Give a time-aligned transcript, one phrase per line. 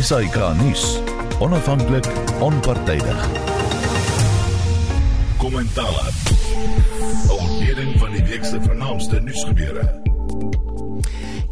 [0.00, 0.98] SAK nuus.
[1.38, 2.06] Onafhanklik,
[2.40, 3.28] onpartydig.
[5.36, 6.08] Kommentaar.
[7.28, 10.02] Ontleding van die week se vernaamste nuusgebeure.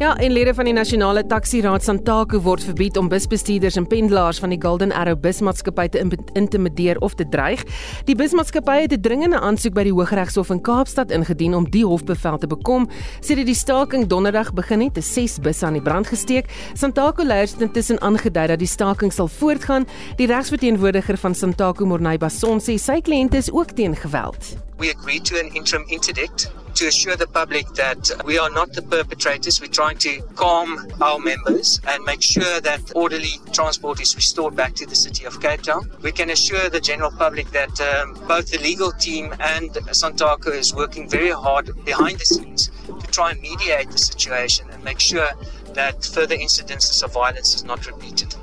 [0.03, 4.41] Ja, en lede van die Nasionale Taxi Raad Santaku word verbied om busbestuurders en pendelaars
[4.43, 6.01] van die Golden Arrow busmaatskappy te
[6.35, 7.63] intimideer of te dreig.
[8.09, 12.37] Die busmaatskappy het 'n dringende aansoek by die Hooggeregshof in Kaapstad ingedien om die hofbevel
[12.37, 12.89] te bekom.
[13.21, 16.51] Sedert die staking donderdag begin het, is 6 busse aan die brand gesteek.
[16.73, 19.87] Santaku leiers het intussen aangedui dat die staking sal voortgaan.
[20.17, 24.72] Die regsverteenwoordiger van Santaku, Morney Bason, sê sy kliënte is ook teen geweld.
[24.83, 28.81] We agreed to an interim interdict to assure the public that we are not the
[28.81, 29.61] perpetrators.
[29.61, 34.73] We're trying to calm our members and make sure that orderly transport is restored back
[34.75, 35.89] to the city of Cape Town.
[36.01, 39.69] We can assure the general public that um, both the legal team and
[40.01, 44.83] Santaco is working very hard behind the scenes to try and mediate the situation and
[44.83, 45.29] make sure
[45.75, 48.35] that further incidences of violence is not repeated.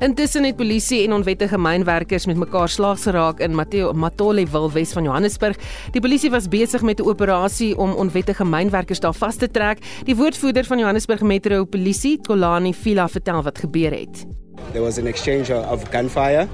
[0.00, 4.94] Intussen het polisie en onwettige mynwerkers met mekaar slaags geraak in Mateo Matole wil Wes
[4.96, 5.58] van Johannesburg.
[5.92, 9.78] Die polisie was besig met 'n operasie om onwettige mynwerkers daar vas te trek.
[10.04, 14.26] Die woordvoerder van Johannesburg Metro Polisie, Kolani Vila, vertel wat gebeur het.
[14.72, 16.46] There was an exchange of gunfire.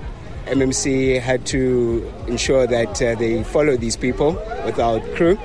[0.54, 5.36] MMC had to ensure that uh, they follow these people without crew.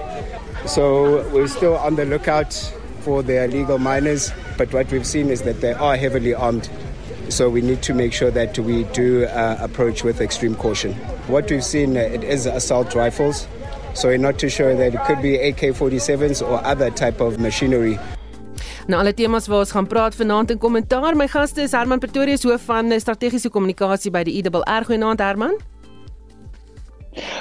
[0.66, 5.42] So we're still on the lookout for the illegal miners, but what we've seen is
[5.42, 6.70] that they are heavily armed.
[7.32, 10.94] So we need to make sure that we do uh, approach with extreme caution.
[11.28, 13.48] What we've seen, uh, it is assault rifles.
[13.94, 17.98] So we're not too sure that it could be AK-47s or other type of machinery.
[18.88, 21.16] Nou alle temas waar ons gaan praat vanaand in kommentaar.
[21.16, 24.90] My gaste is Herman Pretorius hoof van strategiese kommunikasie by die IWR.
[24.90, 25.56] Goeienaand Herman.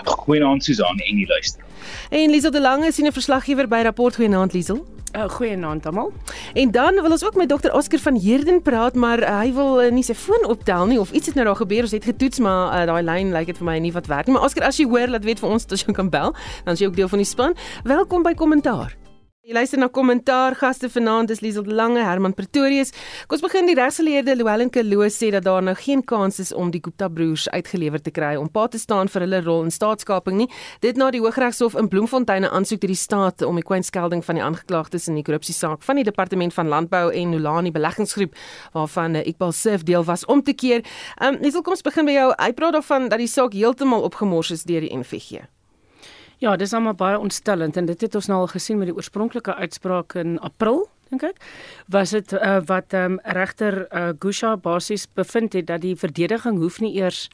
[0.04, 1.66] Goeienaand Susan en die luister.
[2.10, 4.86] En Liesel de Lange sien 'n verslaggewer by rapport Goeienaand Liesel.
[5.16, 6.12] Uh, Goeienaand almal.
[6.54, 9.82] En dan wil ons ook met dokter Oscar van Heerden praat, maar uh, hy wil
[9.82, 11.82] uh, nie sy foon optel nie of iets het nou daar gebeur.
[11.82, 14.38] Ons het getoets, maar uh, daai lyn lyk dit vir my nie wat werk nie.
[14.38, 16.34] Maar Oscar, as jy hoor, laat weet vir ons dat jy kan bel,
[16.64, 17.58] dan is jy ook deel van die span.
[17.82, 18.99] Welkom by Kommentaar.
[19.50, 22.92] Jy luister na kommentaar gaste vanaand is Liesel Lange, Herman Pretorius.
[23.26, 26.70] Kom ons begin die regsgeleerde Louwelen Kelo sê dat daar nou geen kans is om
[26.70, 30.36] die Gupta broers uitgelewer te kry om pa te staan vir hulle rol in staatskaping
[30.38, 30.46] nie.
[30.84, 34.34] Dit na die Hooggeregshof in Bloemfontein 'n aansoek deur die staat om die kwynskelding van
[34.38, 38.34] die aangeklaagdes in die korrupsiesaak van die Departement van Landbou en Nolani Beleggingsgroep
[38.72, 40.84] waarvan eh, Iqbal Sif deel was om te keer.
[41.18, 42.34] Ehm um, Liesel, kom ons begin by jou.
[42.38, 45.40] Hy praat daarvan dat die saak heeltemal opgemors is deur die NVG.
[46.40, 49.52] Ja, dis almal baie ontstellend en dit het ons nou al gesien met die oorspronklike
[49.60, 51.42] uitspraak in April dink ek
[51.92, 56.80] was dit uh, wat um, regter uh, Gusha basies bevind het dat die verdediging hoef
[56.80, 57.26] nie eers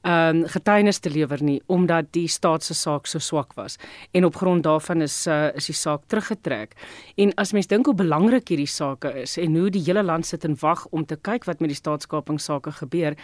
[0.00, 3.76] ehm um, getuienis te lewer nie omdat die staat se saak so swak was
[4.16, 6.72] en op grond daarvan is uh, is die saak teruggetrek.
[7.16, 10.44] En as mens dink hoe belangrik hierdie sake is en hoe die hele land sit
[10.44, 13.14] en wag om te kyk wat met die staatskapingsake gebeur,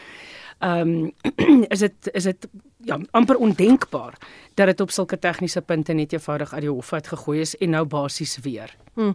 [0.59, 2.49] ehm um, is dit is dit
[2.87, 4.15] ja amper ondenkbaar
[4.55, 7.71] dat dit op sulke tegniese punte net eenvoudig uit die hof uit gegooi is en
[7.71, 8.77] nou basies weer.
[8.95, 9.15] Ehm hmm.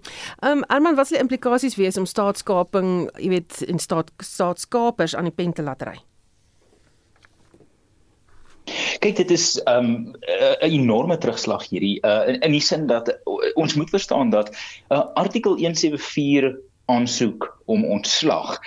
[0.51, 5.29] um, Arman, wat sal die implikasies wees om staatskaping, jy weet, in staat staatskapers aan
[5.29, 5.97] die pen te laat ry?
[9.01, 10.15] Kyk dit is 'n um,
[10.61, 14.53] 'n enorme terugslag hierdie uh, in, in die sin dat uh, ons moet verstaan dat
[14.89, 16.55] uh, artikel 174
[16.91, 18.57] aansoek om ontslag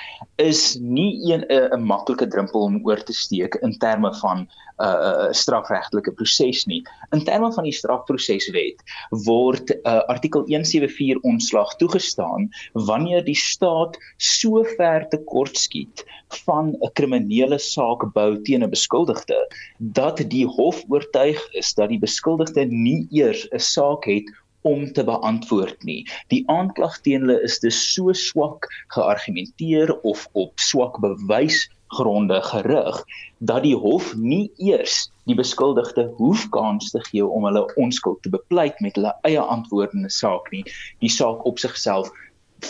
[0.41, 4.49] is nie 'n 'n maklike drempel om oor te steek in terme van 'n
[4.83, 6.83] uh, uh, strafregtelike proses nie.
[7.13, 8.83] In terme van die strafproseswet
[9.27, 16.05] word uh, artikel 174 ontslag toegestaan wanneer die staat so ver tekortskiet
[16.45, 19.39] van 'n kriminele saak bou teen 'n beskuldigde
[19.79, 24.27] dat die hof oortuig is dat die beskuldigde nie eers 'n saak het
[24.65, 26.03] om te beantwoord nie.
[26.33, 33.03] Die aanklag teen hulle is dus so swak geargumenteer of op swak bewysgronde gerig
[33.39, 38.33] dat die hof nie eers die beskuldigde hoef kans te gee om hulle onskuld te
[38.33, 40.65] bepleit met hulle eie antwoordende saak nie.
[41.05, 42.13] Die saak op sigself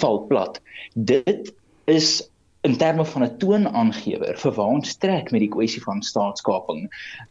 [0.01, 0.61] val plat.
[0.95, 1.55] Dit
[1.91, 2.25] is
[2.65, 6.87] in terme van 'n toonaangewer vir waar ons trek met die kwessie van staatskaping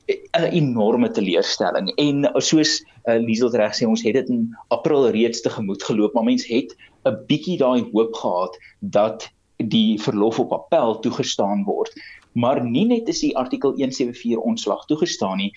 [0.07, 1.89] 'n enorme teleurstelling.
[1.97, 6.13] En soos uh, Liesel reg sê ons het dit in April reeds te gemoed geloop
[6.13, 6.75] maar mense het
[7.05, 11.93] 'n bietjie daai hoop gehad dat die verlof op appel toegestaan word.
[12.33, 15.53] Maar nie net is die artikel 174 ontslag toegestaan nie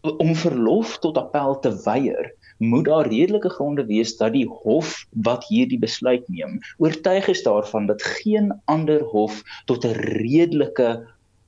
[0.00, 5.46] om verlof tot appel te weier moet daar redelike gronde wees dat die hof wat
[5.48, 10.90] hierdie besluit neem oortuig is daarvan dat geen ander hof tot 'n redelike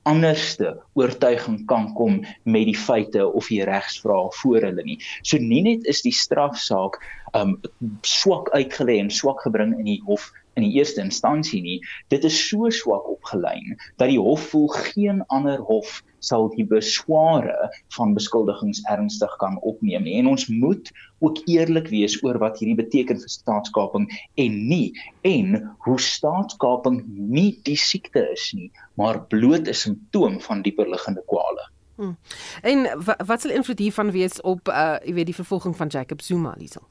[0.03, 4.97] anderste oortuiging kan kom met die feite of die regsvraag voor hulle nie.
[5.21, 6.97] So nie net is die strafsaak
[7.37, 7.59] um
[8.01, 11.79] swak uitgelê en swak gebring in die hof in die eerste instansie nie.
[12.09, 17.69] Dit is so swak opgelyn dat die hof voel geen ander hof sal die besware
[17.97, 20.17] van beskuldigings ernstig kan opneem nie.
[20.21, 20.91] En ons moet
[21.21, 24.07] ook eerlik wees oor wat hierdie beteken vir staatskaping
[24.41, 24.93] en nie
[25.27, 31.23] en hoe staatskaping nie die siekte is nie, maar bloot 'n simptoom van dieper liggende
[31.27, 31.69] kwale.
[31.95, 32.17] Hmm.
[32.61, 36.21] En wat, wat sal invloed hiervan wees op uh jy weet die vervolging van Jacob
[36.21, 36.87] Zuma Liesel?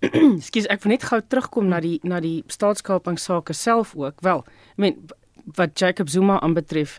[0.48, 4.20] Skus ek wil net gou terugkom na die na die staatskapingsake self ook.
[4.24, 4.96] Wel, ek meen
[5.58, 6.98] wat Jacob Zuma aanbetref,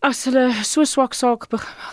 [0.00, 1.44] as hulle so swak saak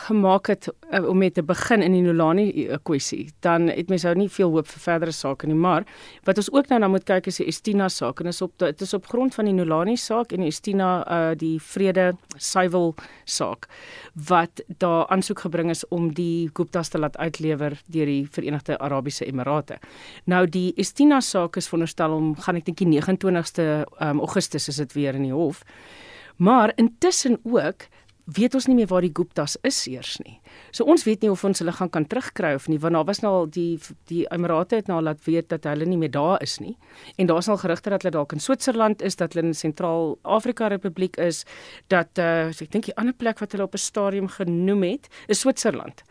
[0.07, 4.05] gemaak het uh, om met te begin in die Nolani uh, kwessie, dan het mens
[4.07, 5.83] ou nie veel hoop vir verdere sake nie, maar
[6.23, 8.85] wat ons ook nou na moet kyk is die Estina saak en is op dit
[8.87, 12.93] is op grond van die Nolani saak en die Estina uh, die vrede suiwel
[13.27, 13.67] saak
[14.31, 19.27] wat daar aansoek gebring is om die Guptas te laat uitlewer deur die Verenigde Arabiese
[19.27, 19.81] Emirate.
[20.31, 24.79] Nou die Estina saak is veronderstel om gaan ek dink die 29ste um, Augustus is
[24.85, 25.65] dit weer in die hof.
[26.37, 27.87] Maar intussen ook
[28.27, 30.35] weet ons nie meer waar die Guptas is eers nie.
[30.75, 33.21] So ons weet nie of ons hulle gaan kan terugkry of nie want daar was
[33.23, 33.79] nou al die
[34.11, 36.75] die Emirate het nou laat weet dat hulle nie meer daar is nie.
[37.15, 41.17] En daar's al gerugte dat hulle dalk in Switserland is, dat hulle in Sentraal-Afrika Republiek
[41.23, 41.45] is,
[41.87, 45.39] dat uh, ek dink die ander plek wat hulle op 'n stadium genoem het, is
[45.39, 46.03] Switserland.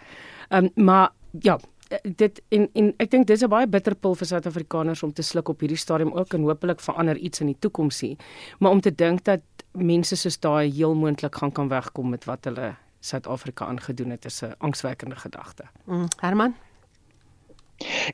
[0.49, 1.59] Ehm um, maar ja,
[1.89, 5.23] Eh, dit en en ek dink dis 'n baie bitter pil vir Suid-Afrikaners om te
[5.23, 8.17] sluk op hierdie stadium ook en hopelik verander iets in die toekoms hier.
[8.59, 9.41] Maar om te dink dat
[9.77, 14.43] mense soos daai heel moontlik gaan kan wegkom met wat hulle Suid-Afrika aangedoen het, is
[14.43, 15.65] 'n angswekkende gedagte.
[15.85, 16.55] Mm, Herman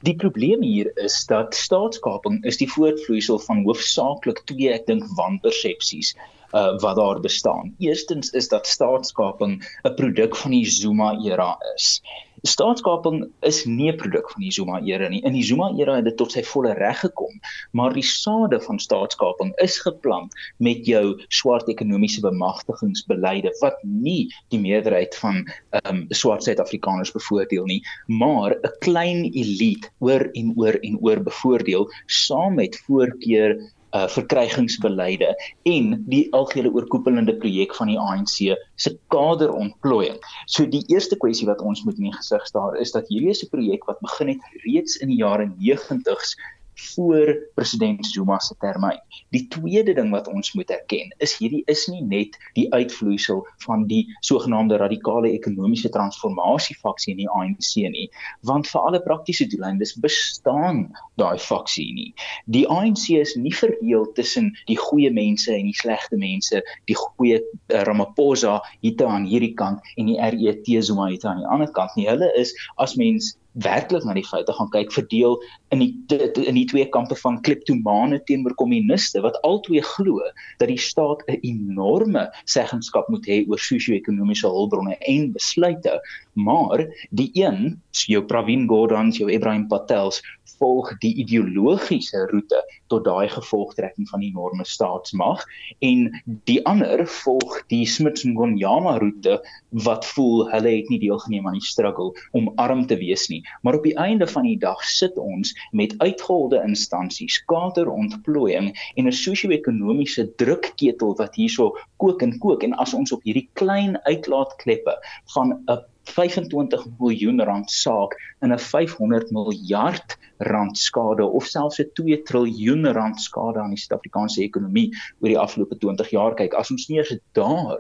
[0.03, 6.17] Die probleem hier is dat staatskaping is die voortvloeisel van hoofsaaklik twee ek dink wanpersepsies
[6.17, 7.75] uh, wat daar bestaan.
[7.79, 12.03] Eerstens is dat staatskaping 'n produk van die Zuma era is.
[12.43, 15.21] Staatskaping is nie 'n produk van die Zuma era nie.
[15.23, 17.41] In die Zuma era het dit tot sy volle reg gekom,
[17.71, 24.59] maar die sade van staatskaping is geplant met jou swart ekonomiese bemagtigingsbeleide wat nie die
[24.59, 30.79] meerderheid van ehm um, swart Suid-Afrikaners bevoordeel nie, maar 'n klein elite oor en oor
[30.83, 33.55] en oor bevoordeel saam met voorkeur
[33.93, 35.35] uh verkrygingsbeleide
[35.69, 40.19] en die algehele oorkoepelende projek van die ANC se kaderontplooiing.
[40.47, 43.45] So die eerste kwessie wat ons moet in die gesig staar is dat hierdie is
[43.45, 46.37] 'n projek wat begin het reeds in die jare 90s
[46.75, 49.01] voor president Zuma se termyn.
[49.31, 53.87] Die tweede ding wat ons moet erken is hierdie is nie net die uitvloeisel van
[53.87, 58.09] die sogenaamde radikale ekonomiese transformasie faksie in die ANC nie,
[58.41, 60.87] want vir alle praktiese doeleindes bestaan
[61.21, 62.09] daai faksie nie.
[62.47, 67.41] Die ANC is nie verdeel tussen die goeie mense en die slegte mense, die goeie
[67.43, 71.97] uh, Ramaphosa hier aan hierdie kant en die RET Zuma hier aan die ander kant
[71.97, 72.09] nie.
[72.09, 75.37] Hulle is as mens werklik na die feite gaan kyk verdeel
[75.75, 76.19] in die
[76.49, 80.21] in die twee kampe van kleptomane teenoor kommuniste wat albei glo
[80.59, 86.01] dat die staat 'n enorme seggenskap moet hê oor sosio-ekonomiese hulpbronne en besluite.
[86.35, 90.23] Maar die een jou Pravin Gordhan jou Ibrahim Patels
[90.63, 92.61] volg die ideologiese roete
[92.93, 95.43] tot daai gevolgtrekking van die enorme staatsmag
[95.83, 96.09] en
[96.51, 99.41] die ander volg die Smith Ngonyama roete
[99.87, 103.41] wat voel hulle het nie deelgeneem aan die struggle om arm te wees nie.
[103.63, 109.19] Maar op die einde van die dag sit ons met uitgeholde instansies kaderontplooiing en 'n
[109.23, 112.63] sosio-ekonomiese drukketel wat hierso kook en kook.
[112.63, 114.99] En as ons op hierdie klein uitlaatkleppe
[115.35, 121.91] van 'n 25 miljoen rand saak in 'n 500 miljard rand skade of selfs 'n
[121.95, 124.91] 2 triljoen rand skade aan die Suid-Afrikaanse ekonomie
[125.21, 126.35] oor die afgelope 20 jaar.
[126.35, 127.79] Kyk as ons nie eens daar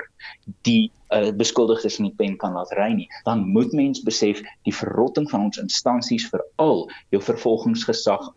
[0.62, 4.74] die uh, beskuldigdes in die pen kan laat ry nie dan moet mens besef die
[4.74, 8.30] verrotting van ons instansies veral jou vervolgingsgesag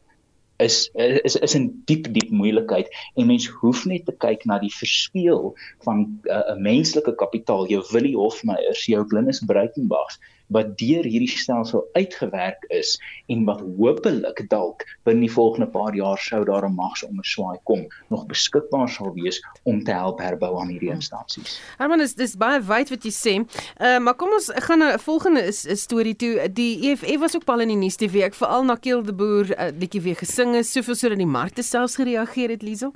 [0.58, 4.72] is is is 'n diep diep moeilikheid en mens hoef net te kyk na die
[4.72, 5.56] verspeel
[5.88, 7.68] van uh, 'n uh, menslike kapitaal.
[7.68, 12.96] Jou Willie Hofmeyr, jou Glenis Breitenberg wat deur hierdie stelsel uitgewerk is
[13.28, 18.26] en wat hopelik dalk binne die volgende paar jaar sou daar 'n magsonderswaai kom nog
[18.26, 21.00] beskikbaar sal wees om te help herbou aan hierdie hmm.
[21.00, 21.60] instansies.
[21.78, 23.36] Herman is dis baie wyd wat jy sê.
[23.82, 26.50] Uh, maar kom ons gaan na 'n volgende is 'n storie toe.
[26.54, 29.52] Die EFF was ook al in die nuus die week veral na Kiel de Boer
[29.52, 32.94] uh, liedjie weer gesing is soveel sodat die markte selfs gereageer het Liesel.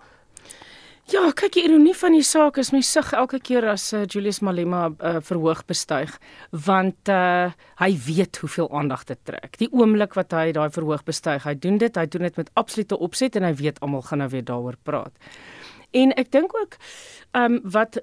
[1.10, 4.44] Ja, kyk die ironie van die saak is my sug elke keer as uh, Julius
[4.46, 6.12] Malema uh, verhoog bestyg,
[6.68, 7.50] want uh,
[7.82, 9.58] hy weet hoeveel aandag dit trek.
[9.58, 13.00] Die oomblik wat hy daai verhoog bestyg, hy doen dit, hy doen dit met absolute
[13.02, 15.32] opset en hy weet almal gaan nou weer daaroor praat.
[15.98, 17.98] En ek dink ook ehm um, wat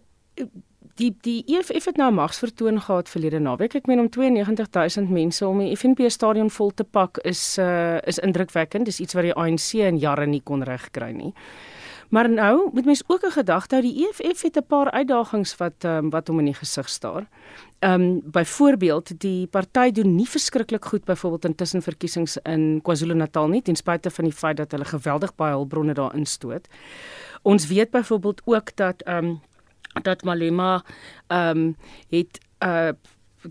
[0.98, 3.78] die die EFF het nou magsvertoon gehad verlede naweek.
[3.78, 8.18] Ek meen om 92000 mense om die FNB stadion vol te pak is uh is
[8.18, 8.90] indrukwekkend.
[8.90, 11.34] Dis iets wat die ANC in jare nie kon regkry nie.
[12.08, 15.84] Maar nou moet mens ook 'n gedagte hou, die EFF het 'n paar uitdagings wat
[15.84, 17.28] um, wat hom in die gesig staar.
[17.78, 23.62] Ehm um, byvoorbeeld die party doen nie verskriklik goed byvoorbeeld in tussenverkiesings in KwaZulu-Natal nie
[23.62, 26.68] ten spyte van die feit dat hulle geweldig baie hulpbronne daar instoot.
[27.42, 29.40] Ons weet byvoorbeeld ook dat ehm um,
[30.02, 30.84] dat Malema
[31.26, 31.76] ehm um,
[32.08, 32.88] het uh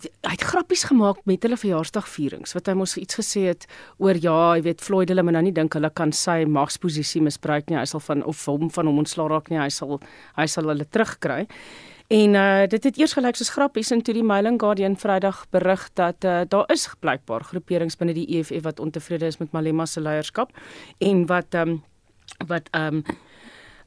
[0.04, 3.66] hy het grappies gemaak met hulle verjaarsdagvierings wat hy mos iets gesê het
[4.04, 7.70] oor ja, jy weet Floyd hulle moet nou nie dink hulle kan sy magsposisie misbruik
[7.70, 7.80] nie.
[7.80, 9.60] Hy sal van of hom van hom ontslaa raak nie.
[9.62, 10.00] Hy sal
[10.38, 11.46] hy sal hulle terugkry.
[12.14, 15.90] En uh dit het eers gelyk soos grappies en toe die Mailing Guardian Vrydag berig
[15.98, 20.02] dat uh daar is blykbaar groeperings binne die EFF wat ontevrede is met Malema se
[20.02, 20.54] leierskap
[21.00, 21.82] en wat um
[22.48, 23.02] wat um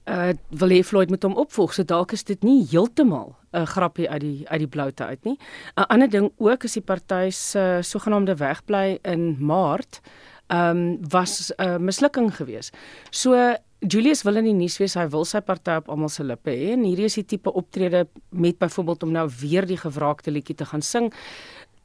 [0.09, 1.75] uh wil hê Floyd moet hom opvolg.
[1.75, 5.25] So dalk is dit nie heeltemal 'n uh, grappie uit die uit die bloute uit
[5.25, 5.37] nie.
[5.37, 10.01] 'n uh, Ander ding ook is die party se uh, sogenaamde wegbly in Maart
[10.49, 12.77] um was 'n uh, mislukking geweest.
[13.11, 16.51] So Julius wil in die nuus wees, hy wil sy party op almal se lippe
[16.51, 20.57] hê en hierdie is die tipe optrede met byvoorbeeld om nou weer die gewraakte liedjie
[20.57, 21.13] te gaan sing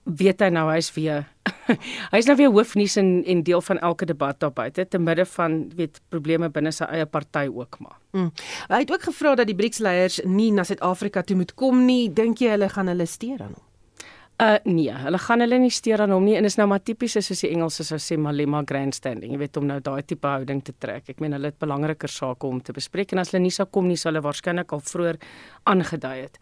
[0.04, 1.26] weet hy nou hy's weer
[2.14, 5.60] hy's nou weer hoofnuus en en deel van elke debat daar buite te midde van
[5.76, 8.00] weet probleme binne sy eie party ook maar.
[8.12, 8.32] Mm.
[8.70, 12.10] Hy het ook gevra dat die BRICS-leiers nie na Suid-Afrika toe moet kom nie.
[12.14, 13.64] Dink jy hulle gaan hulle steur aan hom?
[14.44, 17.14] Uh nee, hulle gaan hulle nie steur aan hom nie en is nou maar tipies
[17.16, 19.32] soos die Engelse sou sê Malema grandstanding.
[19.32, 21.06] Jy weet om nou daai tipe houding te trek.
[21.14, 23.88] Ek meen hulle het belangriker sake om te bespreek en as hulle nie sou kom
[23.88, 25.20] nie, sou hulle waarskynlik al vroeër
[25.72, 26.36] aangedui het.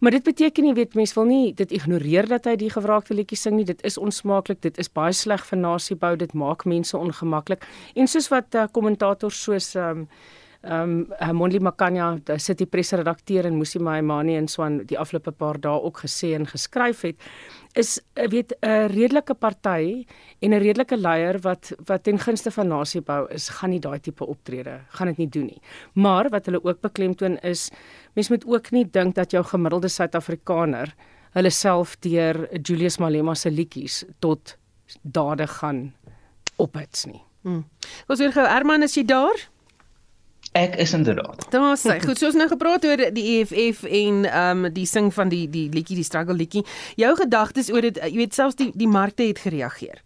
[0.00, 3.40] Maar dit beteken nie weet mense wil nie dit ignoreer dat hy die gewraakte liedjie
[3.42, 3.66] sing nie.
[3.68, 4.62] Dit is onsmaaklik.
[4.64, 6.14] Dit is baie sleg vir nasiebou.
[6.16, 7.68] Dit maak mense ongemaklik.
[7.92, 10.06] En soos wat uh, kommentators soos um,
[10.64, 14.98] ehm um, Monli Makanya, die City Press redakteur en Musi Maimani en so aan die
[14.98, 17.16] afgelope paar dae ook gesê en geskryf het,
[17.74, 20.06] is eh, weet 'n redelike party
[20.40, 24.26] en 'n redelike leier wat wat ten gunste van nasiebou is, gaan nie daai tipe
[24.26, 25.60] optrede, gaan dit nie doen nie.
[25.94, 27.70] Maar wat hulle ook beklemtoon is,
[28.14, 30.94] mens moet ook nie dink dat jou gemiddelde Suid-Afrikaner
[31.32, 34.56] hulle self deur Julius Malema se liedjies tot
[35.02, 35.94] dade gaan
[36.56, 37.22] ophits nie.
[37.42, 37.64] Hmm.
[38.08, 39.53] Ons weer gou Herman, is jy daar?
[40.52, 41.46] Ek is inderdaad.
[41.50, 45.28] Daar sê, goed, soos nou gepraat oor die EFF en ehm um, die sing van
[45.28, 46.64] die die liedjie, die struggle liedjie.
[46.96, 50.02] Jou gedagtes oor dit, jy weet selfs die die markte het gereageer.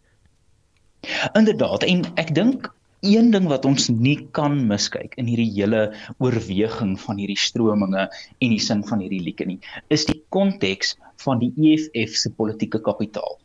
[1.34, 5.82] Inderdaad, en ek dink een ding wat ons nie kan miskyk in hierdie hele
[6.18, 9.60] oorweging van hierdie strominge en die sin van hierdie liedjie nie,
[9.94, 13.38] is die konteks van die EFF se politieke kapitaal.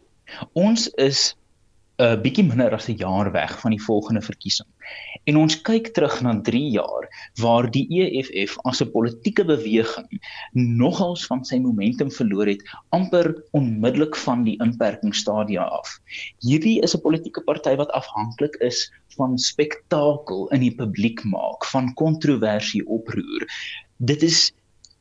[0.58, 1.36] Ons is
[2.00, 4.68] 'n uh, bietjie minder as 'n jaar weg van die volgende verkiesing.
[5.30, 7.08] En ons kyk terug na 3 jaar
[7.42, 10.20] waar die EFF as 'n politieke beweging
[10.54, 16.00] nogals van sy momentum verloor het amper onmiddellik van die inperkingsstadia af.
[16.44, 21.94] Hierdie is 'n politieke party wat afhanklik is van spektakel in die publiek maak, van
[21.94, 23.48] kontroversie oproer.
[23.98, 24.52] Dit is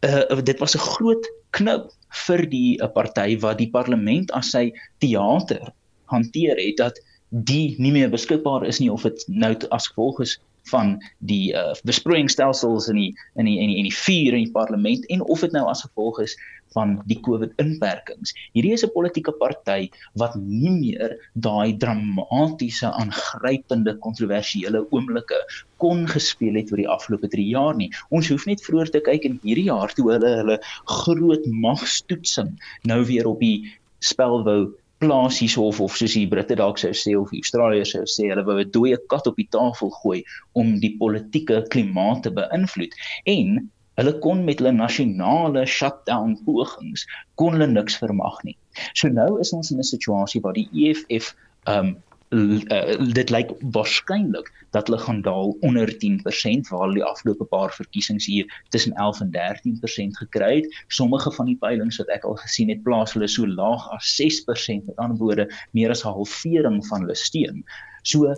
[0.04, 1.90] uh, dit was 'n groot knip
[2.26, 5.72] vir die 'n uh, party wat die parlement as sy teater
[6.12, 7.00] hanteer het dat
[7.32, 10.38] die nie meer beskikbaar is nie of dit nou as gevolg is
[10.70, 13.10] van die uh, besproeiingsstelsels in die
[13.40, 16.20] in die in die, die vuur in die parlement en of dit nou as gevolg
[16.22, 16.36] is
[16.72, 18.32] van die COVID inperkings.
[18.56, 25.40] Hierdie is 'n politieke party wat nie meer daai dramatiese aangrypende kontroversiële oomblikke
[25.76, 27.90] kon gespeel het oor die afgelope 3 jaar nie.
[28.10, 33.04] Ons hoef net vroeër te kyk in hierdie jaar toe hulle hulle groot magstoetsing nou
[33.04, 37.30] weer op die spel wou plaas hiersof of soos die Britte dalk sou sê of
[37.34, 40.20] die Australiërs sou sê hulle wou 'n dooie kat op die tafel gooi
[40.62, 42.94] om die politieke klimaat te beïnvloed
[43.36, 43.58] en
[44.00, 47.06] hulle kon met hulle nasionale shutdown pogings
[47.40, 48.56] kon hulle niks vermag nie.
[48.94, 51.34] So nou is ons in 'n situasie waar die EFF
[51.66, 51.96] um
[52.32, 57.72] uh, dit lyk waarskynlik dat hulle gaan daal onder 10% waar hulle die afgelope paar
[57.76, 60.70] verkiesings hier tussen 11 en 13% gekry het.
[60.88, 64.88] Sommige van die peilings wat ek al gesien het, plaas hulle so laag as 6%,
[64.88, 67.64] met ander woorde meer as 'n halvering van hulle steun.
[68.02, 68.34] So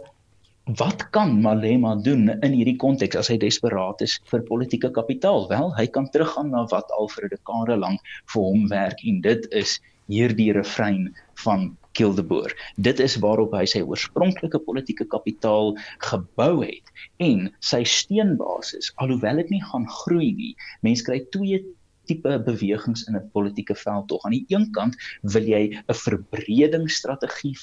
[0.65, 5.45] Wat kan Malema doen in hierdie konteks as hy desperaat is vir politieke kapitaal?
[5.51, 8.01] Wel, hy kan teruggaan na wat al vir 'n dekade lank
[8.33, 11.13] vir hom werk en dit is hierdie refrein
[11.45, 12.55] van Kildeboer.
[12.77, 15.75] Dit is waarop hy sy oorspronklike politieke kapitaal
[16.09, 20.53] gebou het en sy steunbasis, alhoewel dit nie gaan groei nie.
[20.87, 21.63] Mense kry twee
[22.06, 24.25] tipe bewegings in 'n politieke veld tog.
[24.25, 27.54] Aan die een kant wil jy 'n verbredingsstrategie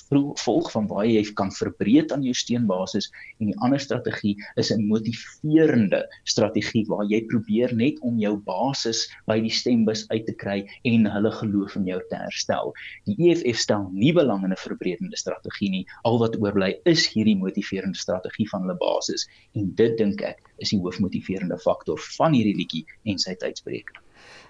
[0.44, 4.88] volg van waar jy kan verbreed aan jou steunbasis en die ander strategie is 'n
[4.88, 10.68] motiverende strategie waar jy probeer net om jou basis by die stembus uit te kry
[10.84, 12.74] en hulle geloof in jou te herstel.
[13.06, 15.86] Die EFF stel nie belang in 'n verbredende strategie nie.
[16.04, 20.70] Al wat oorbly is hierdie motiverende strategie van hulle basis en dit dink ek is
[20.70, 23.92] die hoofmotiverende faktor van hierdie liedjie en sy tydspreek.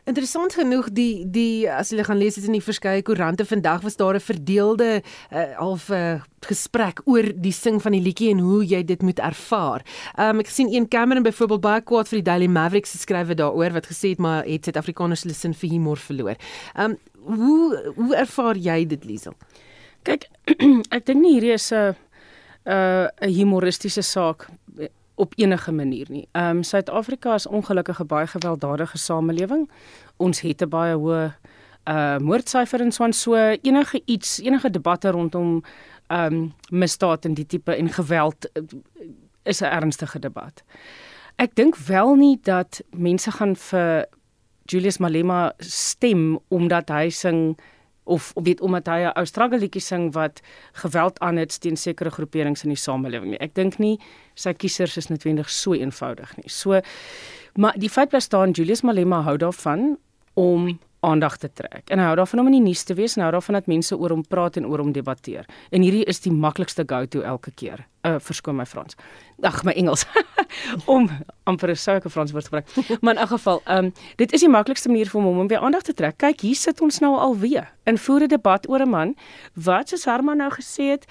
[0.09, 3.95] Interessant genoeg die die as jy gaan lees dit in die verskeie koerante vandag was
[3.99, 8.65] daar 'n verdeelde uh, half uh, gesprek oor die sing van die liedjie en hoe
[8.65, 9.85] jy dit moet ervaar.
[10.17, 13.73] Um ek sien een Cameron byvoorbeeld baie kwaad vir die Daily Maverick se skrywe daaroor
[13.73, 16.35] wat gesê het maar het Suid-Afrikaners hulle sin vir humor verloor.
[16.75, 19.33] Um hoe hoe ervaar jy dit Liesel?
[20.03, 20.25] Kyk,
[20.95, 21.93] ek dink nie hierdie is 'n
[22.65, 24.49] 'n humoristiese saak
[25.21, 26.27] op enige manier nie.
[26.31, 29.69] Ehm um, Suid-Afrika is ongelukkig 'n baie gewelddadige samelewing.
[30.17, 31.33] Ons het 'n baie hoë
[31.89, 35.63] uh moordsyfer en so en so enige iets, enige debatte rondom
[36.07, 38.63] ehm um, misdaad en die tipe en geweld uh,
[39.43, 40.63] is 'n ernstige debat.
[41.35, 44.05] Ek dink wel nie dat mense gaan vir
[44.65, 47.57] Julius Malema stem omdat hy sing
[48.11, 50.41] of of weet omdat hy 'n ou struggle liedjie sing wat
[50.83, 53.37] geweld aan het teen sekere groeperings in die samelewing.
[53.39, 53.99] Ek dink nie
[54.35, 56.49] sy kiesers is noodwendig so eenvoudig nie.
[56.49, 56.81] So
[57.55, 59.97] maar die feit bly staan Julius Malema hou daarvan
[60.33, 61.89] om aandag te trek.
[61.89, 63.97] En hy hou daarvan om in die nuus te wees en hou daarvan dat mense
[63.97, 65.47] oor hom praat en oor hom debatteer.
[65.73, 67.87] En hierdie is die maklikste go-to elke keer.
[68.05, 68.97] Uh verskoon my Frans.
[69.45, 70.05] Ag my Engels.
[70.95, 71.09] om
[71.49, 72.69] amper 'n souke Frans woord te gebruik.
[73.01, 75.59] Maar in 'n geval, ehm um, dit is die maklikste manier vir hom om weer
[75.59, 76.17] aandag te trek.
[76.17, 79.15] Kyk, hier sit ons nou alweer in voere debat oor 'n man
[79.53, 81.05] wat soos Herman nou gesê het,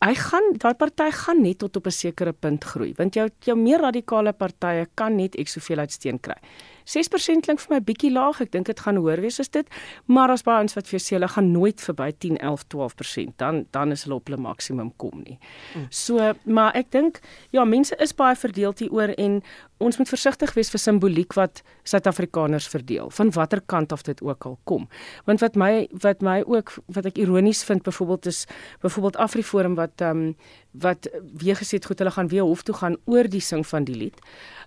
[0.00, 3.56] hy gaan daai party gaan net tot op 'n sekere punt groei, want jou jou
[3.56, 6.36] meer radikale partye kan net ek soveel uitsteen kry.
[6.84, 8.40] 6% klink vir my bietjie laag.
[8.44, 9.68] Ek dink dit gaan hoër wees as dit,
[10.06, 13.64] maar as baie ons wat vir sê hulle gaan nooit verby 10, 11, 12%, dan
[13.72, 15.38] dan is hulle op hulle maksimum kom nie.
[15.72, 15.86] Hmm.
[15.90, 17.20] So, maar ek dink
[17.54, 19.40] ja, mense is baie verdeeld hieroor en
[19.82, 24.46] ons moet versigtig wees vir simboliek wat Suid-Afrikaners verdeel, van watter kant af dit ook
[24.46, 24.88] al kom.
[25.28, 28.44] Want wat my wat my ook wat ek ironies vind byvoorbeeld is
[28.84, 30.36] byvoorbeeld Afriforum wat ehm um,
[30.74, 31.06] wat
[31.38, 33.94] weer gesê het goed hulle gaan weer hof toe gaan oor die sing van die
[33.94, 34.18] lied.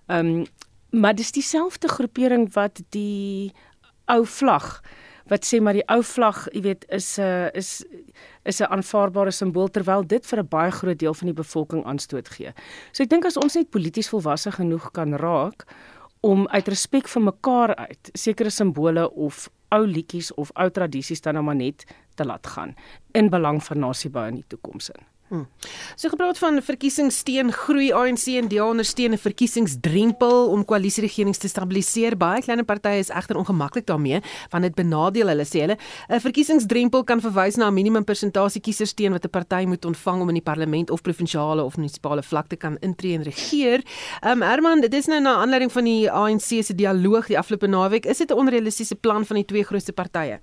[0.06, 0.46] Ehm um,
[0.90, 3.52] Maar dis dieselfde groepering wat die
[4.06, 4.80] ou vlag
[5.28, 7.84] wat sê maar die ou vlag, jy weet, is 'n uh, is
[8.44, 12.28] is 'n aanvaarbare simbool terwyl dit vir 'n baie groot deel van die bevolking aanstoot
[12.28, 12.52] gee.
[12.92, 15.66] So ek dink as ons net polities volwasse genoeg kan raak
[16.20, 21.34] om uit respek vir mekaar uit sekere simbole of ou liedjies of ou tradisies dan
[21.34, 22.74] nou maar net te laat gaan
[23.12, 25.04] in belang van nasiebou in die toekoms in.
[25.28, 25.44] Hmm.
[25.96, 32.16] So gepraat van verkiesingssteun groei ANC en DA ondersteun 'n verkiesingsdrempel om koalisieregerings te stabiliseer.
[32.16, 35.76] Baie klein partye is egter ongemaklik daarmee want dit benadeel hulle sê hulle.
[36.08, 40.28] 'n Verkiesingsdrempel kan verwys na 'n minimum persentasie kiesersteun wat 'n party moet ontvang om
[40.28, 43.82] in die parlement of provinsiale of munisipale vlak te kan intree en regeer.
[44.24, 48.06] Um Herman, dit is nou na aanleiding van die ANC se dialoog die afgelope naweek.
[48.06, 50.40] Is dit 'n onrealistiese plan van die twee grootste partye?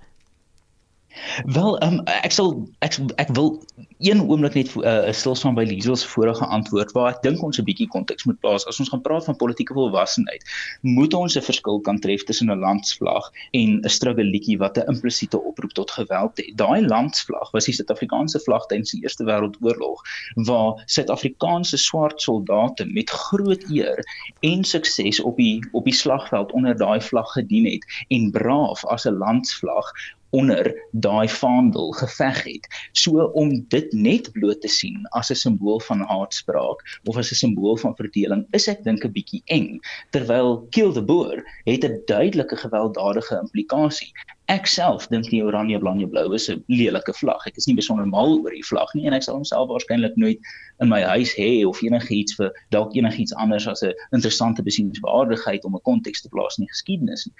[1.44, 3.56] Wel, um, ek sal ek ek wil
[3.98, 7.42] een oomblik net 'n uh, stil staan by Liesel se vorige antwoord waar ek dink
[7.42, 8.66] ons 'n bietjie konteks moet plaas.
[8.66, 10.44] As ons gaan praat van politieke volwassenheid,
[10.80, 15.40] moet ons 'n verskil kan tref tussen 'n landsvlag en 'n struggelletjie wat 'n implisiete
[15.40, 16.56] oproep tot geweld het.
[16.56, 20.00] Daai landsvlag was die Suid-Afrikaanse vlag tydens die Eerste Wêreldoorlog
[20.34, 24.04] waar Suid-Afrikaanse swart soldate met groot eer
[24.40, 29.06] en sukses op die op die slagveld onder daai vlag gedien het en braaf as
[29.06, 29.92] 'n landsvlag
[30.30, 32.66] onder daai vaandel geveg het.
[32.92, 37.34] So om dit net bloot te sien as 'n simbool van haatspraak of as 'n
[37.34, 39.80] simbool van verdeling is ek dink 'n bietjie eng.
[40.10, 44.12] Terwyl Kiel de Boer het 'n duidelike gewelddadige implikasie.
[44.46, 47.42] Ek self dink die oranje blanje blou is 'n lelike vlag.
[47.50, 50.38] Ek is nie besonder mal oor die vlag nie en ek sal homself waarskynlik nooit
[50.84, 55.74] in my huis hê of enigiets vir dalk enigiets anders as 'n interessante besienswaardigheid om
[55.74, 57.34] 'n konteks te plaas in die geskiedenis nie.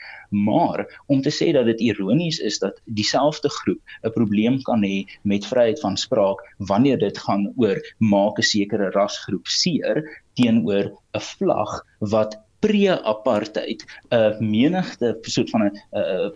[0.48, 5.06] Maar om te sê dat dit ironies is dat dieselfde groep 'n probleem kan hê
[5.22, 10.02] met vryheid van spraak wanneer dit gaan oor maak 'n sekere rasgroep seer
[10.34, 12.34] teenoor 'n vlag wat
[12.66, 16.28] pre-apartheid 'n uh, menigte soort van 'n uh,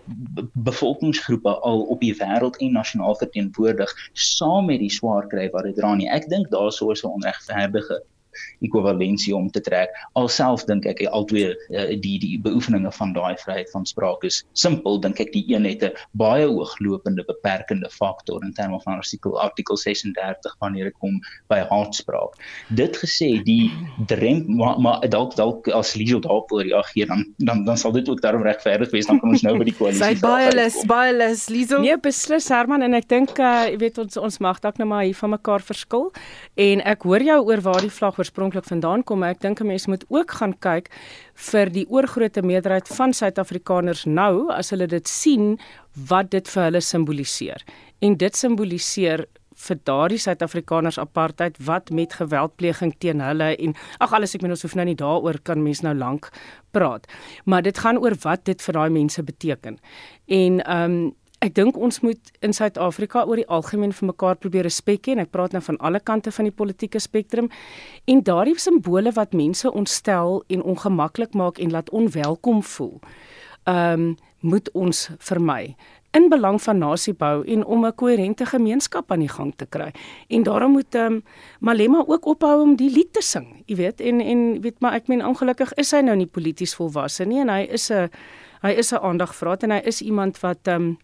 [0.53, 5.77] bevolkingsgroepe al op die wêreld en nasionaal verteenwoordig saam met die swaar kry wat dit
[5.77, 6.09] dra nie.
[6.09, 8.03] Ek dink daarso is 'n onregverdige
[8.61, 9.95] ekwivalensie om te trek.
[10.13, 15.01] Alself dink ek albei uh, die die beoefeninge van daai vryheid van spraak is simpel
[15.01, 19.77] dink ek die een het 'n baie hooglopende beperkende faktor in terme van artikel artikel
[19.77, 22.37] 36 wanneer dit kom by haatspraak.
[22.69, 23.71] Dit gesê die
[24.07, 28.21] drem maar, maar dalk dalk as Liesel daarop reageer dan dan dan sal dit ook
[28.21, 30.05] daarom regverdig wees dan kan ons nou by die koalisie.
[30.05, 31.81] Sy baie lus, baie lus Liesel.
[31.81, 35.05] Nee, beslis Herman en ek dink uh, jy weet ons ons mag dalk nou maar
[35.05, 36.11] hier van mekaar verskil
[36.57, 39.67] en ek hoor jou oor waar die vlag oorspronklik vandaan kom, maar ek dink 'n
[39.67, 40.89] mens moet ook gaan kyk
[41.35, 45.59] vir die oorgrootste meerderheid van Suid-Afrikaners nou as hulle dit sien
[46.09, 47.63] wat dit vir hulle simboliseer.
[48.01, 54.35] En dit simboliseer vir daardie Suid-Afrikaners apartheid wat met geweldpleging teen hulle en ag alles
[54.35, 56.31] ek meen ons hoef nou nie daaroor kan mense nou lank
[56.73, 57.07] praat.
[57.45, 59.79] Maar dit gaan oor wat dit vir daai mense beteken.
[60.29, 64.67] En ehm um, Ek dink ons moet in Suid-Afrika oor die algemeen vir mekaar probeer
[64.69, 67.49] respek hê en ek praat nou van alle kante van die politieke spektrum
[68.13, 72.99] en daardie simbole wat mense ontstel en ongemaklik maak en laat onwelkom voel.
[73.65, 75.77] Ehm um, moet ons vermy
[76.17, 79.93] in belang van nasiebou en om 'n koherente gemeenskap aan die gang te kry.
[80.29, 81.23] En daarom moet ehm um,
[81.61, 85.09] Malema ook ophou om die lied te sing, jy weet, en en weet maar ek
[85.09, 88.11] meen ongelukkig is hy nou nie polities volwasse nie en hy is 'n
[88.63, 90.99] hy is 'n aandagvraat en hy is iemand wat ehm um,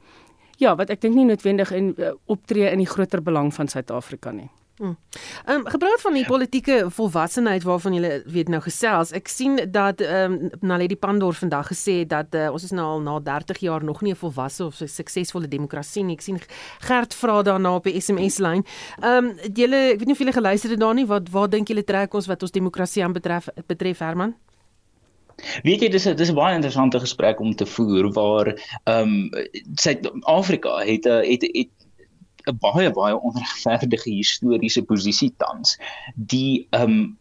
[0.56, 4.30] ja, wat ek dink nie noodwendig in uh, optree in die groter belang van Suid-Afrika
[4.30, 4.50] nie.
[4.78, 4.96] Ehm
[5.46, 9.12] um, gepraat van die politieke volwassenheid waarvan jy weet nou gesels.
[9.16, 12.86] Ek sien dat ehm um, Naledi Pandor vandag gesê het dat uh, ons is nou
[12.86, 16.16] al na 30 jaar nog nie 'n volwasse of 'n suksesvolle demokrasie nie.
[16.16, 16.40] Ek sien
[16.78, 18.64] Gert vra daarna op die SMS lyn.
[19.00, 21.06] Ehm um, julle ek weet nie of julle geluister het daar nie.
[21.06, 24.34] Wat waar dink julle trek ons wat ons demokrasie aan betref betref Herman?
[25.64, 28.48] Weet jy dis 'n dis 'n baie interessante gesprek om te voer waar
[28.84, 29.30] ehm um,
[29.74, 31.72] Suid-Afrika het 'n het, het
[32.50, 35.78] 'n baie baie onregverdige historiese posisie tans.
[36.14, 37.18] Die ehm um,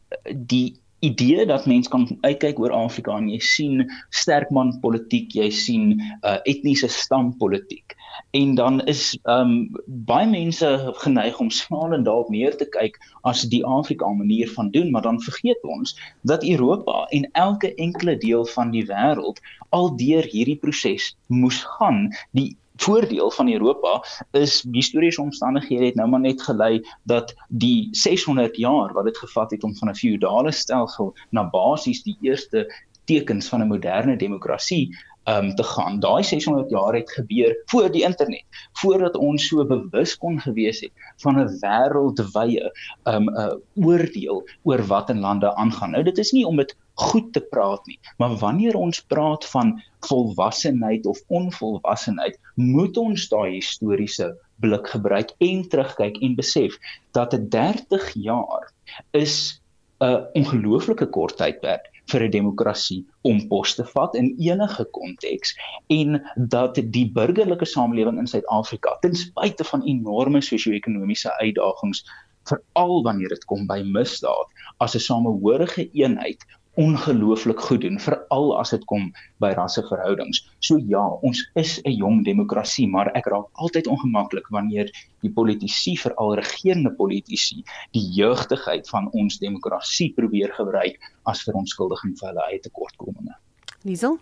[0.54, 6.02] die idee dat mens kan uitkyk oor Afrika en jy sien sterkman politiek, jy sien
[6.22, 7.96] uh, etniese stampolitiek.
[8.32, 13.42] En dan is ehm um, baie mense geneig om smalend daarop neer te kyk as
[13.42, 18.46] die Afrika manier van doen, maar dan vergeet ons dat Europa en elke enkele deel
[18.46, 22.10] van die wêreld al deur hierdie proses moes gaan.
[22.32, 28.58] Die voordeel van Europa is historiese omstandighede het nou maar net gelei dat die 600
[28.58, 32.68] jaar wat dit gevat het om van 'n feudale stelsel na basies die eerste
[33.06, 36.00] tekens van 'n moderne demokrasie um te gaan.
[36.00, 40.92] Daai 600 jaar het gebeur voor die internet, voordat ons so bewus kon gewees het
[41.24, 42.72] van 'n wêreldwye
[43.04, 45.92] um 'n uh, oordeel oor wat in lande aangaan.
[45.92, 48.00] Nou dit is nie om dit goed te praat nie.
[48.18, 55.68] Maar wanneer ons praat van volwassenheid of onvolwassenheid, moet ons daai historiese blik gebruik en
[55.70, 56.78] terugkyk en besef
[57.12, 58.72] dat 'n 30 jaar
[59.12, 59.62] is
[60.00, 65.56] 'n ongelooflike kort tydperk vir 'n demokrasie om pos te vat in enige konteks
[65.88, 72.06] en dat die burgerlike samelewing in Suid-Afrika ten spyte van enorme sosio-ekonomiese uitdagings
[72.50, 78.70] veral wanneer dit kom by misdaad as 'n samehorige eenheid ongelooflik goed doen veral as
[78.76, 79.08] dit kom
[79.44, 80.42] by rasseverhoudings.
[80.60, 85.98] So ja, ons is 'n jong demokrasie, maar ek raak altyd ongemaklik wanneer die politici,
[85.98, 92.60] veral regerende politici, die jeugdigheid van ons demokrasie probeer gebruik as verontskuldiging vir hulle eie
[92.60, 93.36] tekortkominge.
[93.84, 94.20] Liesel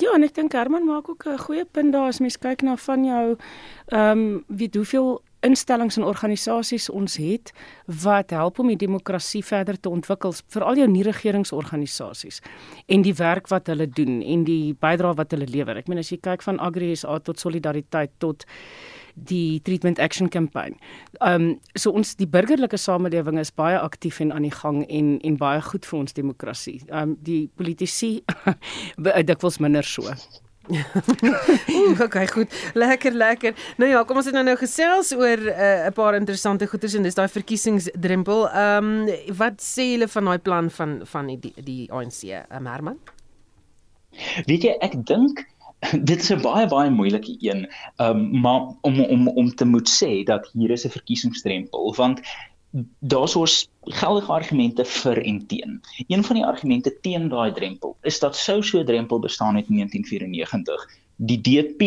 [0.00, 2.76] Ja, en ek dink Herman maak ook 'n goeie punt daar as mens kyk na
[2.76, 3.36] van jou
[3.86, 7.52] ehm um, weet hoeveel instellings en organisasies ons het
[8.02, 12.40] wat help om die demokrasie verder te ontwikkel veral jou nie regeringsorganisasies
[12.88, 15.80] en die werk wat hulle doen en die bydrae wat hulle lewer.
[15.80, 18.46] Ek meen as jy kyk van Agri SA tot solidariteit tot
[19.14, 20.76] die treatment action campaign.
[21.20, 25.18] Ehm um, so ons die burgerlike samelewing is baie aktief en aan die gang en
[25.20, 26.80] en baie goed vir ons demokrasie.
[26.88, 28.20] Ehm um, die politici
[29.30, 30.08] dikwels minder so.
[30.68, 32.70] Oeh, okay, goed.
[32.74, 33.54] Lekker, lekker.
[33.76, 36.94] Nou ja, kom ons het nou nou gesels oor eh, 'n uh, paar interessante goeders
[36.94, 38.48] en dis daai verkiesingsdrempel.
[38.48, 42.66] Ehm um, wat sê julle van daai plan van van die die ANC, um, ehm,
[42.66, 42.98] Herman?
[44.46, 45.46] Weet jy, ek dink
[46.10, 47.66] dit is 'n baie baie moeilike een.
[47.96, 52.20] Ehm um, maar om om om te moet sê dat hier is 'n verkiesingsdrempel want
[52.98, 53.54] daar's ons
[53.98, 55.80] geldige argumente vir en teen.
[56.06, 59.68] Een van die argumente teen daai drempel is dat sou so 'n drempel bestaan het
[59.68, 61.80] in 1994, die DP,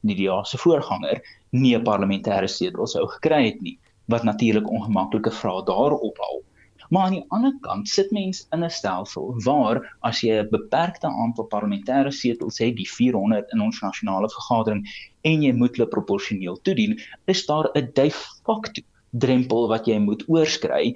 [0.00, 5.30] die DA se voorganger, nie 'n parlementêre setel sou gekry het nie, wat natuurlik ongemaklike
[5.30, 6.42] vrae daarop haal.
[6.88, 11.06] Maar aan die ander kant sit mens in 'n stelsel waar as jy 'n beperkte
[11.06, 14.88] aantal parlementêre setels het, die 400 in ons nasionale vergadering
[15.20, 20.24] en jy moet hulle proporsioneel toedien, is daar 'n de facto drempel wat jy moet
[20.28, 20.94] oorskry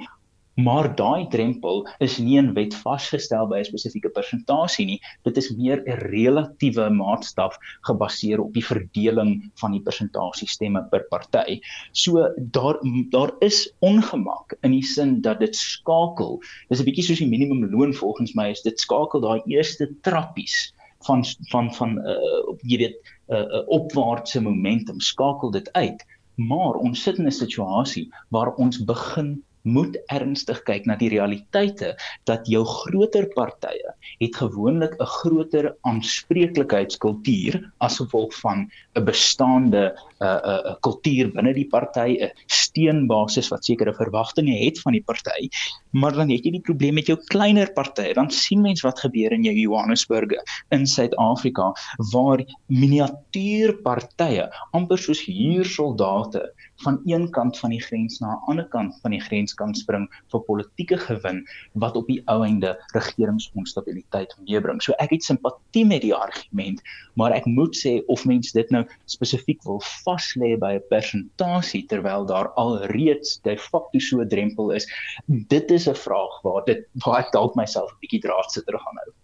[0.54, 5.00] Maar daai drempel is nie in wet vasgestel by 'n spesifieke persentasie nie.
[5.26, 11.06] Dit is meer 'n relatiewe maatstaf gebaseer op die verdeling van die persentasie stemme per
[11.10, 11.60] party.
[11.92, 12.78] So daar
[13.10, 16.40] daar is ongemak in die sin dat dit skakel.
[16.68, 20.72] Dis 'n bietjie soos die minimumloon volgens my is dit skakel daai eerste trappies
[21.02, 22.96] van van van uh jy weet
[23.28, 26.04] 'n uh, uh, opwaartse momentum skakel dit uit.
[26.34, 31.94] Maar ons sit in 'n situasie waar ons begin moet ernstig kyk na die realiteite
[32.28, 40.24] dat jou groter partye het gewoonlik 'n groter aanspreeklikheidskultuur as gevolg van 'n bestaande 'n
[40.24, 45.02] uh, 'n uh, kultuur binne die party, 'n steenbasis wat sekere verwagtinge het van die
[45.02, 45.48] party,
[45.90, 48.14] maar dan het jy die probleem met jou kleiner partye.
[48.14, 51.72] Dan sien mens wat gebeur in jou Johannesburge in Suid-Afrika
[52.12, 56.52] waar miniatuurpartye amper soos huursoldate
[56.84, 60.06] van een kant van die grens na 'n ander kant van die grens kan spring
[60.32, 61.40] vir politieke gewin
[61.84, 64.82] wat op die ou einde regeringsonstabiliteit meebring.
[64.82, 66.82] So ek het simpatie met die argument,
[67.14, 71.84] maar ek moet sê of mens dit nou spesifiek wil vas lê by 'n persentasie
[71.86, 74.86] terwyl daar alreeds de facto so 'n drempel is,
[75.26, 79.23] dit is 'n vraag waar dit waar ek dalk myself 'n bietjie draadsitter gaan hou.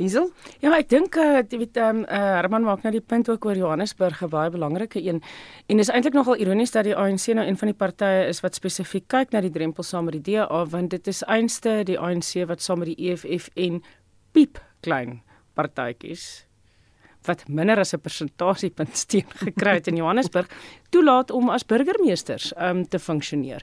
[0.00, 0.30] Liesel?
[0.62, 3.44] Ja, ek dink uh, jy weet ehm um, uh, Herman maak nou die punt ook
[3.44, 5.22] oor Johannesburg 'n baie belangrike een.
[5.68, 8.54] En dis eintlik nogal ironies dat die ANC nou een van die partye is wat
[8.54, 12.46] spesifiek kyk na die drempel saam met die DA want dit is einste die ANC
[12.46, 13.82] wat saam met die EFF en
[14.32, 15.20] piep klein
[15.54, 16.46] partytjies
[17.26, 20.48] wat minder as 'n persentasiepunt steun gekry het in Johannesburg
[20.90, 23.62] toelaat om as burgemeesters um, te funksioneer.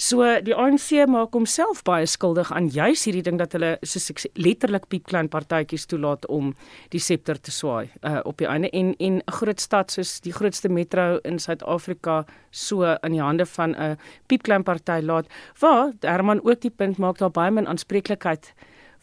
[0.00, 4.86] So die ANC maak homself baie skuldig aan juis hierdie ding dat hulle soos letterlik
[4.88, 6.54] piepklein partytjies toelaat om
[6.94, 8.70] die septer te swaai uh, op die einde.
[8.72, 13.44] En en 'n groot stad soos die grootste metro in Suid-Afrika so in die hande
[13.44, 15.26] van 'n piepklein party laat
[15.60, 18.54] waar Herman ook die punt maak daar baie min aanspreeklikheid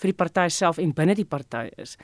[0.01, 1.97] vir die party self en binne die party is.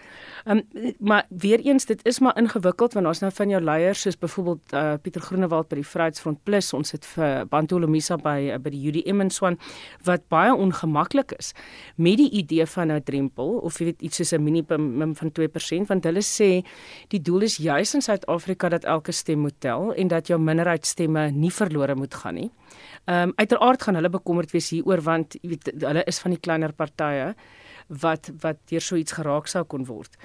[0.46, 4.02] Ehm um, maar weer eens dit is maar ingewikkeld want ons nou van jou leiers
[4.02, 8.38] soos byvoorbeeld uh, Pieter Groenewald by die Vryheidsfront Plus, ons het vir Bantu Lomisa by
[8.54, 9.58] uh, by die Judy Emmenswan
[10.08, 11.54] wat baie ongemaklik is
[11.96, 15.88] met die idee van 'n drempel of jy weet iets soos 'n minimum van 2%
[15.88, 16.64] want hulle sê
[17.10, 21.32] die doel is juis in Suid-Afrika dat elke stem moet tel en dat jou minderheidsstemme
[21.32, 22.52] nie verlore moet gaan nie.
[23.06, 26.40] Ehm um, uiteraard gaan hulle bekommerd wees hieroor want jy weet hulle is van die
[26.40, 27.34] kleiner partye
[27.88, 30.16] wat wat deur so iets geraak sou kon word.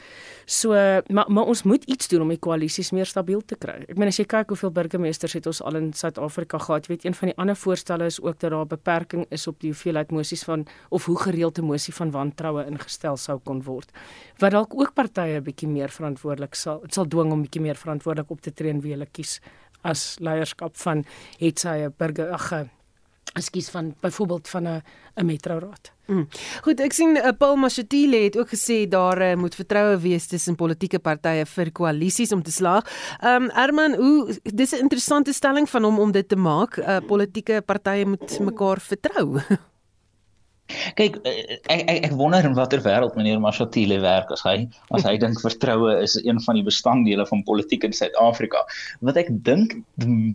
[0.46, 0.72] So
[1.08, 3.84] maar maar ons moet iets doen om die koalisies meer stabiel te kry.
[3.88, 7.04] Ek meen as jy kyk hoeveel burgemeesters het ons al in Suid-Afrika gehad, jy weet
[7.04, 10.10] een van die ander voorstelle is ook dat daar 'n beperking is op die hoeveelheid
[10.10, 13.90] mosies van of hoe gereeld 'n mosie van wantroue ingestel sou kon word.
[14.38, 17.76] Wat dalk ook partye 'n bietjie meer verantwoordelik sal dit sal dwing om bietjie meer
[17.76, 19.40] verantwoordelik op te tree en wie hulle kies
[19.82, 21.04] as leierskap van
[21.38, 22.68] het sy 'n burger ag
[23.32, 24.82] ekskuus van byvoorbeeld van 'n
[25.16, 25.92] 'n metroraad.
[26.06, 26.28] Mm.
[26.62, 30.56] Goed, ek sien uh, Paul Mashatile het ook gesê daar uh, moet vertroue wees tussen
[30.56, 32.84] politieke partye vir koalisies om te slaag.
[33.20, 36.76] Ehm um, Herman, hoe dis 'n interessante stelling van hom om dit te maak.
[36.76, 39.40] Uh, politieke partye moet mekaar vertrou.
[40.68, 44.56] Kyk, ek ek ek wonder in watter wêreld meneer Mashatile werk as hy
[44.96, 48.64] as hy dink vertroue is een van die bestanddele van politiek in Suid-Afrika.
[49.00, 49.78] Wat ek dink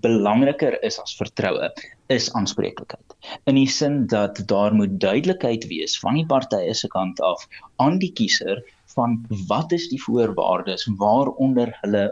[0.05, 1.69] belangriker is as vertroue
[2.13, 3.17] is aanspreeklikheid.
[3.49, 7.45] In die sin dat daar moet duidelikheid wees van die partye se kant af
[7.77, 12.05] aan die kiezer van wat is die voorwaardes waaronder hulle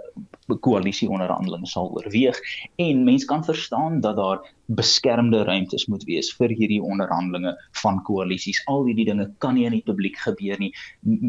[0.59, 2.39] koalisieonderhandelinge sal oorweeg
[2.75, 4.41] en mens kan verstaan dat daar
[4.75, 8.61] beskermde ruimtes moet wees vir hierdie onderhandelinge van koalisies.
[8.71, 10.71] Al hierdie dinge kan nie in die publiek gebeur nie.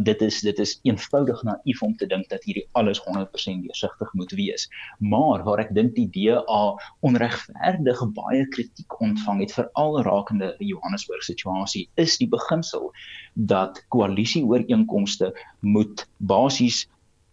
[0.07, 4.35] Dit is dit is eenvoudig naïef om te dink dat hierdie alles 100% deursigtig moet
[4.39, 4.69] wees.
[4.99, 6.63] Maar waar ek dink die DA
[7.01, 12.93] onregverdig baie kritiek ontvang het veral rakende die Johannesburg situasie, is die beginsel
[13.35, 16.87] dat koalisieooreenkomste moet basies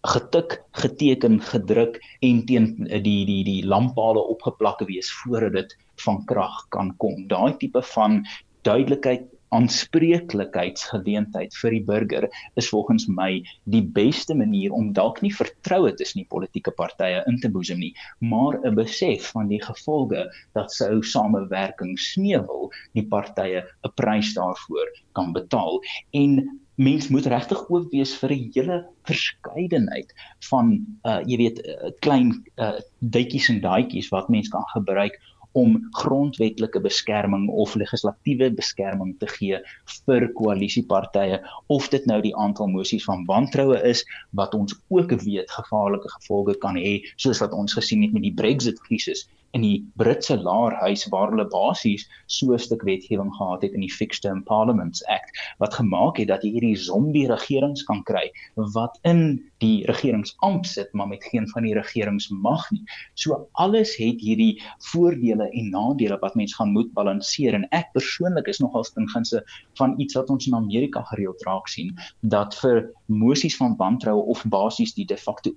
[0.07, 6.67] getik, geteken, gedruk en teen die die die lamppale opgeplak wees voordat dit van krag
[6.69, 7.27] kan kom.
[7.27, 8.23] Daai tipe van
[8.63, 12.27] duidelikheid aanspreeklikheidsgeleentheid vir die burger
[12.61, 13.29] is volgens my
[13.73, 17.95] die beste manier om dalk nie vertroue tussen die politieke partye in te boesem nie,
[18.19, 24.87] maar 'n besef van die gevolge dat sou samewerking sneuwel, die partye 'n prys daarvoor
[25.13, 25.81] kan betaal
[26.13, 28.77] en mens moet regtig oop wees vir 'n hele
[29.09, 30.13] verskeidenheid
[30.49, 30.69] van
[31.03, 32.77] uh jy weet uh, klein uh
[33.15, 35.19] duitjies en daadjies wat mens kan gebruik
[35.51, 39.59] om grondwetlike beskerming of legislatiewe beskerming te gee
[40.05, 44.05] vir koalisiepartye of dit nou die aantal mosies van wantroue is
[44.41, 48.35] wat ons ook weet gevaarlike gevolge kan hê soos wat ons gesien het met die
[48.43, 53.73] Brexit krisis in die Britse laerhuis waar hulle basies so 'n stuk wetgewing gehad het
[53.73, 58.03] in die Fixed Term Parliaments Act wat gemaak het dat jy hierdie zombie regerings kan
[58.03, 62.83] kry wat in die regeringsamp sit maar met geen van die regeringsmag nie.
[63.13, 68.47] So alles het hierdie voordele en nadele wat mens gaan moet balanseer en ek persoonlik
[68.47, 73.57] is nogal stinginse van iets wat ons in Amerika gereeld raak sien dat vir mosies
[73.57, 75.51] van wantroue of basies die de facto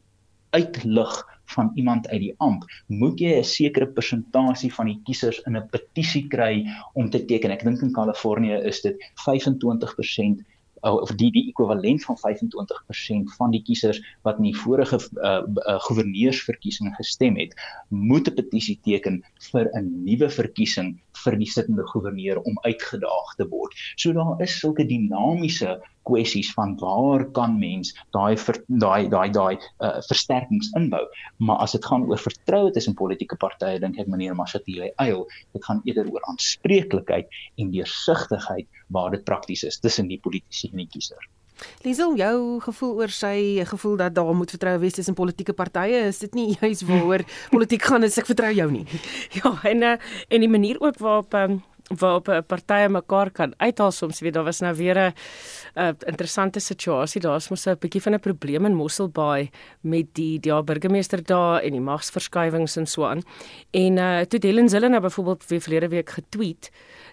[0.52, 1.12] uitlig
[1.54, 5.68] van iemand uit die amp, moet jy 'n sekere persentasie van die kiesers in 'n
[5.74, 7.50] petisie kry om te teken.
[7.50, 10.44] Ek dink in Kalifornië is dit 25%
[10.82, 15.78] of die die ekwivalent van 25% van die kiesers wat in die vorige uh, uh,
[15.86, 17.54] goewerneursverkiesing gestem het,
[17.88, 23.46] moet 'n petisie teken vir 'n nuwe verkiesing vir die sittende goewerneur om uitgedaag te
[23.48, 23.72] word.
[23.96, 28.36] So daar is sulke dinamiese kwessies van waar kan mens daai
[28.84, 31.02] daai daai daai uh, versterkings inbou
[31.38, 35.68] maar as dit gaan oor vertroue tussen politieke partye dink ek meneer Mashatile eil dit
[35.68, 40.90] gaan eerder oor aanspreeklikheid en deursigtigheid waar dit prakties is tussen die politici en die
[40.96, 41.30] kiezer
[41.82, 46.22] Liesel, jou gevoel oor sy gevoel dat daar moet vertroue wees tussen politieke partye, is
[46.22, 48.84] dit nie juis waaroor politiek gaan as ek vertrou jou nie.
[49.38, 49.96] Ja, en uh,
[50.28, 51.60] en die manier ook waarop um,
[51.98, 55.12] waarop 'n partye mekaar kan uithaal soms weet daar was nou weer 'n
[55.74, 57.20] 'n interessante situasie.
[57.20, 59.50] Daar's mos 'n bietjie van 'n probleem in Mosselbaai
[59.80, 63.22] met die die burgemeester daar en die magsverskuiwings en so aan.
[63.70, 66.70] En uh toe Helen Zille nou byvoorbeeld weer verlede week getweet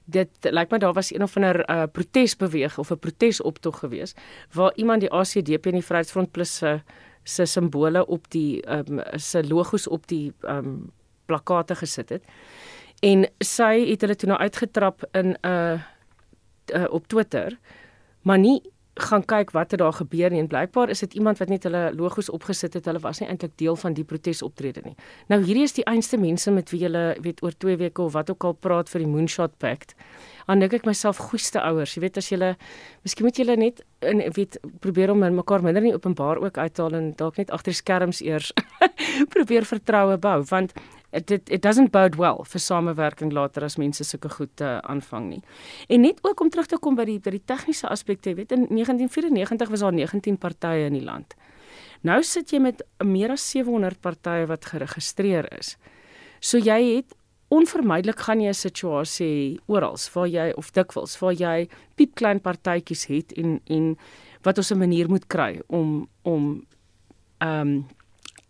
[0.10, 4.14] dit lyk my daar was een of ander uh, protesbeweging of 'n protesoptog gewees
[4.54, 6.82] waar iemand die ACDP en die Vryheidsfront plus se
[7.24, 10.92] se simbole op die um, se logos op die um,
[11.26, 12.24] plakate gesit het
[13.00, 15.80] en sy het hulle toe nou uitgetrap in 'n uh,
[16.74, 17.58] uh, op Twitter
[18.22, 18.62] maar nie
[19.00, 20.40] gaan kyk wat het daar gebeur nie.
[20.40, 22.86] En blykbaar is dit iemand wat net hulle logos opgesit het.
[22.86, 24.96] Hulle was nie eintlik deel van die protesoptrede nie.
[25.28, 28.30] Nou hierdie is die einste mense met wie hulle weet oor 2 weke of wat
[28.30, 29.96] ook al praat vir die Moonshot Pact.
[30.46, 32.56] Aan dink ek myself goeie ouers jy weet as jy
[33.04, 37.14] miskien moet jy net en weet probeer om mekaar minder nie openbaar ook uithaal en
[37.16, 38.54] dalk net agter skerms eers
[39.34, 40.44] probeer vertroue bou.
[40.50, 40.74] Want
[41.12, 45.30] it, it it doesn't bode well vir samewerking later as mense sulke goed uh, aanvang
[45.30, 45.42] nie.
[45.90, 48.68] En net ook om terug te kom by die by die tegniese aspekte, weet in
[48.70, 51.36] 1994 was daar 19 partye in die land.
[52.02, 55.78] Nou sit jy met meer as 700 partye wat geregistreer is.
[56.40, 57.16] So jy het
[57.50, 63.34] onvermydelik gaan jy 'n situasie oral waar jy of dikwels waar jy piepklein partytjies het
[63.34, 63.98] en en
[64.44, 66.66] wat ons 'n manier moet kry om om
[67.40, 67.88] ehm um,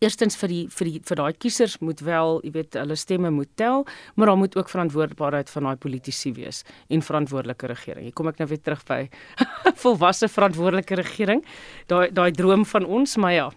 [0.04, 3.52] eerstens vir die vir die vir daai kiesers moet wel, jy weet, hulle stemme moet
[3.60, 3.86] tel,
[4.16, 8.08] maar daar moet ook verantwoordbaarheid van daai politici wees en verantwoordelike regering.
[8.08, 9.02] Hier kom ek nou weer terug by
[9.84, 11.44] volwasse verantwoordelike regering.
[11.92, 13.50] Daai daai droom van ons, maar ja.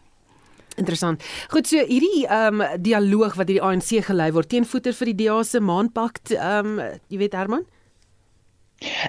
[0.80, 1.20] Interessant.
[1.52, 5.18] Goed, so hierdie ehm um, dialoog wat hierdie ANC gelei word teen voeter vir die
[5.24, 7.66] DA se maandpak, ehm um, jy weet Herman?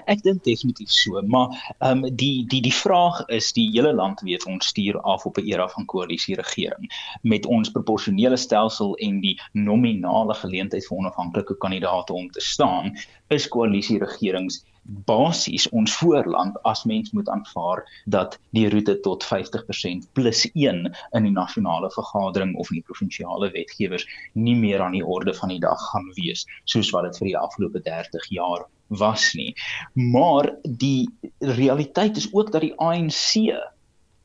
[0.06, 4.20] Ek dink definitief so, maar ehm um, die die die vraag is die hele land
[4.20, 6.90] weet ons stuur af op 'n era van koalisie regering
[7.22, 12.96] met ons proporsionele stelsel en die nominale geleentheid vir onafhanklike kandidaate om te staan,
[13.28, 20.08] is koalisie regerings basies ons voorland as mens moet aanvaar dat die roete tot 50%
[20.12, 25.06] plus 1 in die nasionale vergadering of in die provinsiale wetgewers nie meer aan die
[25.06, 29.32] orde van die dag gaan wees soos wat dit vir die afgelope 30 jaar was
[29.34, 29.54] nie.
[29.92, 33.40] Maar die realiteit is ook dat die ANC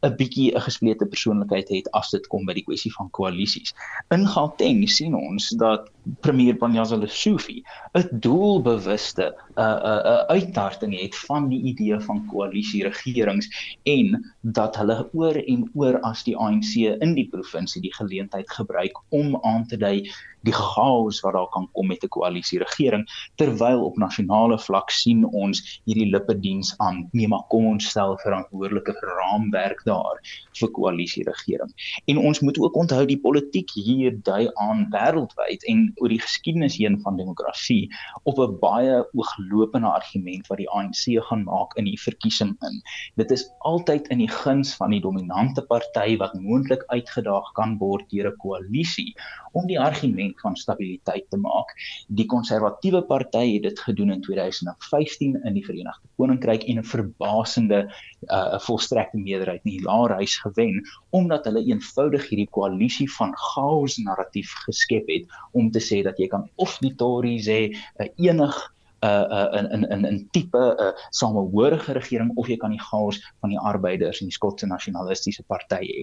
[0.07, 3.73] 'n bietjie 'n gesplete persoonlikheid het as dit kom by die kwessie van koalisies.
[4.15, 5.89] In Gauteng sien ons dat
[6.21, 11.61] premier Panyaza Lesufi 'n doelbewuste 'n uh, 'n uh, 'n uh, uittarting het van die
[11.71, 13.47] idee van koalisie regerings
[13.83, 18.95] en dat hulle oor en oor as die ANC in die provinsie die geleentheid gebruik
[19.09, 20.09] om aan te dui
[20.47, 23.03] die chaos wat daar kan kom met 'n koalisie regering
[23.35, 28.93] terwyl op nasionale vlak sien ons hierdie lippediens aan nee maar kom ons stel verantwoordelike
[28.99, 30.19] raamwerk daar
[30.59, 31.71] vir koalisie regering.
[32.05, 36.77] En ons moet ook onthou die politiek hier dui aan wêreldwyd en oor die geskiedenis
[36.79, 37.89] heen van demokrasie
[38.23, 42.81] op 'n baie ooglopende argument wat die ANC gaan maak in die verkiesing in.
[43.15, 48.09] Dit is altyd in die guns van die dominante party wat moontlik uitgedaag kan word
[48.09, 49.13] deur 'n koalisie
[49.51, 51.73] om die argument van stabiliteit te maak.
[52.07, 57.79] Die konservatiewe party het dit gedoen in 2015 in die Verenigde Koninkryk en 'n verbasende
[58.27, 64.51] uh volstrekte meerderheid in die Laerhuis gewen omdat hulle eenvoudig hierdie koalisie van chaos narratief
[64.65, 68.73] geskep het om te sê dat jy kan of die Tories hê, 'n uh, enig
[69.03, 73.49] uh in in in tipe 'n uh, samehorige regering of jy kan die chaos van
[73.49, 76.01] die arbeiders en die Skotse nasionalistiese party hê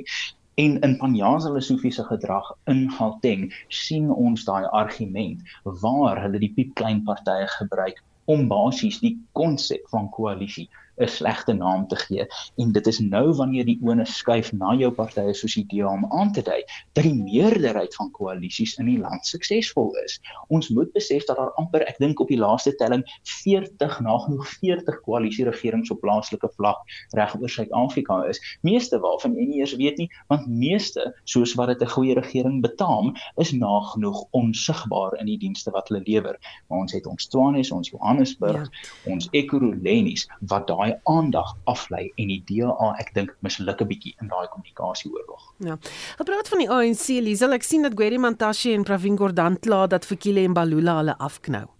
[0.62, 5.42] En in Panjaza Lesofie se gedrag in Gauteng sien ons daai argument
[5.82, 8.00] waar hulle die piepklein partye gebruik
[8.34, 10.64] om basies die konsep van koalisie
[10.96, 12.26] 'n slegte naam te gee
[12.56, 16.06] en dit is nou wanneer die oone skuif na jou partye soos die DA om
[16.12, 20.20] aan te dui dat die meerderheid van koalisies in die land suksesvol is.
[20.48, 23.04] Ons moet besef dat daar amper ek dink op die laaste telling
[23.42, 26.82] 40 nagenoeg 40 koalisieregerings op plaaslike vlak
[27.16, 28.40] reg oor Suid-Afrika is.
[28.62, 32.62] Meeste waarvan jy nie eers weet nie, want meeste soos wat dit 'n goeie regering
[32.62, 36.38] betaam, is nagenoeg onsigbaar in die dienste wat hulle lewer.
[36.68, 39.12] Maar ons het ons Tshwane, ons Johannesburg, ja.
[39.12, 44.14] ons Ekurhuleni wat daai daai aandag aflei en die DA ek dink misluk 'n bietjie
[44.20, 45.52] in daai kommunikasieoorlog.
[45.58, 45.78] Ja.
[46.18, 50.04] Gepraat van die ANC, Liesel, ek sien dat Gweri Mantashe en Pravin Gordhan kla dat
[50.04, 51.66] Fikile en Balula hulle afknou.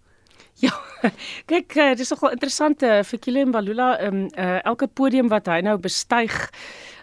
[0.59, 0.73] Ja.
[1.45, 5.29] Kyk, eh, dit is nogal interessant vir eh, Fikile en Balula, um, uh, elke podium
[5.29, 6.33] wat hy nou bestyg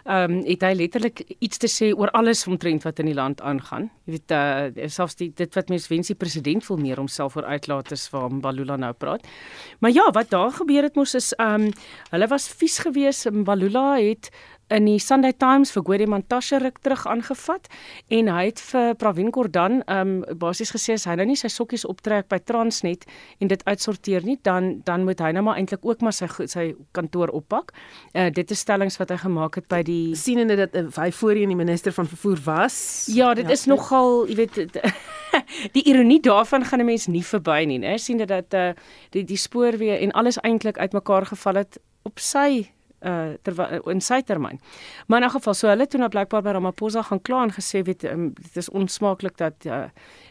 [0.04, 3.40] ehm um, het hy letterlik iets te sê oor alles omtrent wat in die land
[3.40, 3.88] aangaan.
[4.04, 7.44] Jy weet uh selfs die dit wat mens wens die president wil meer homself voor
[7.44, 9.24] uitlaat is waar Mbalula nou praat.
[9.80, 11.72] Maar ja, wat daar gebeur het mos is ehm um,
[12.10, 13.30] hulle was vies geweest.
[13.30, 14.28] Mbalula het
[14.68, 17.68] in die Sunday Times vir Gwede Mantashe ruk terug aangevat
[18.14, 21.84] en hy het vir Pravin Gordhan um basies gesê as hy nou nie sy sokkies
[21.88, 23.04] optrek by Transnet
[23.40, 26.66] en dit uitsorteer nie dan dan moet hy nou maar eintlik ook maar sy sy
[26.96, 27.74] kantoor oppak.
[28.14, 31.10] Uh dit is stellings wat hy gemaak het by die sien en dit uh, hy
[31.12, 32.76] voorheen die minister van vervoer was.
[33.12, 34.80] Ja, dit ja, is nogal, jy weet
[35.76, 37.98] die ironie daarvan gaan 'n mens nie verby nie, né?
[37.98, 38.72] sien dit dat uh
[39.10, 42.70] die die spoorweë en alles eintlik uitmekaar geval het op sy
[43.04, 44.60] uh terwyl in sy termyn.
[45.06, 47.82] Maar in 'n geval so hulle toe nou blykbaar by Ramaphosa gaan kla en gesê
[47.82, 49.88] weet um, dit is onsmaaklik dat uh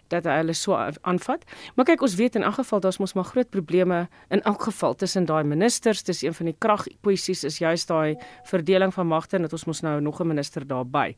[0.08, 1.46] dat hy hulle so aanvat.
[1.76, 4.94] Maar kyk ons weet in elk geval daar's mos maar groot probleme in elk geval
[4.96, 6.04] tussen daai ministers.
[6.04, 8.16] Dis een van die kragkwessies is juist daai
[8.50, 11.16] verdeling van magte en dat ons mos nou nog 'n minister daarby.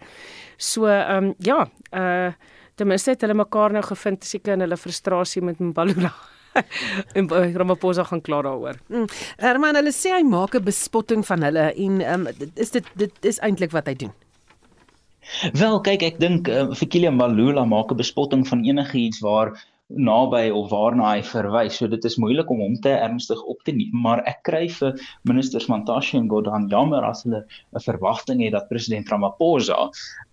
[0.58, 2.34] So ehm um, ja, uh
[2.76, 6.14] ten minste het hulle mekaar nou gevind seker in hulle frustrasie met Mbalula.
[7.18, 8.80] en Ramaphosa gaan klaar daaroor.
[8.88, 9.08] Mm.
[9.38, 13.40] Herman, hulle sê hy maak 'n bespotting van hulle en um, is dit dit is
[13.40, 14.14] eintlik wat hy doen.
[15.58, 19.56] Wel, kyk, ek dink uh, vir Kilian Malula maak 'n bespotting van enige iets waar
[19.94, 21.78] naby of waarna hy verwys.
[21.78, 24.96] So dit is moeilik om hom te ernstig op te neem, maar ek kry vir
[25.30, 29.92] ministers Mantashe en Godhan jammer as hulle 'n verwagting het dat president Ramaphosa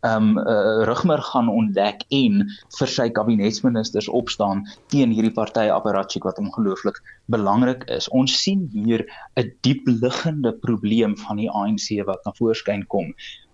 [0.08, 2.48] um 'n uh, rugmer gaan ontdek en
[2.78, 8.08] vir sy kabinetsministers opstaan teen hierdie party apparatjie wat ongelooflik belangrik is.
[8.08, 9.04] Ons sien hier
[9.36, 13.12] 'n diep liggende probleem van die ANC wat na voorskyn kom.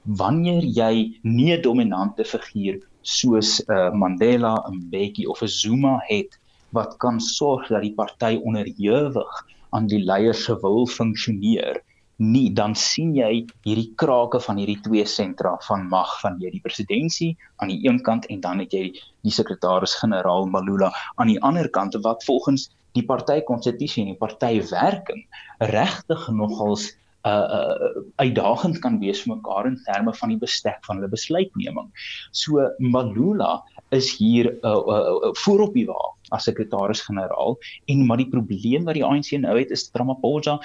[0.09, 6.01] Wanneer jy nie 'n dominante figuur soos 'n uh, Mandela, 'n Mbeki of 'n Zuma
[6.09, 6.39] het
[6.73, 9.33] wat kan sorg dat die party onderhewig
[9.71, 11.83] aan die leiers se wil funksioneer
[12.19, 16.63] nie dan sien jy hierdie krake van hierdie twee sentra van mag van jy die
[16.65, 17.31] presidentsie
[17.63, 18.89] aan die een kant en dan het jy
[19.23, 24.59] die sekretaris-generaal Malula aan die ander kant wat volgens die party konstitusie en die party
[24.71, 25.23] werking
[25.71, 26.91] regtig nogals
[27.25, 31.91] uh, uh uitdagend kan wees vir mekaar in terme van die bestek van hulle besluitneming.
[32.33, 35.99] So Malula is hier uh, uh, uh, voorop die wa
[36.37, 37.57] as sekretaris-generaal
[37.93, 40.59] en maar die probleem wat die ANC nou het is Ramaphosa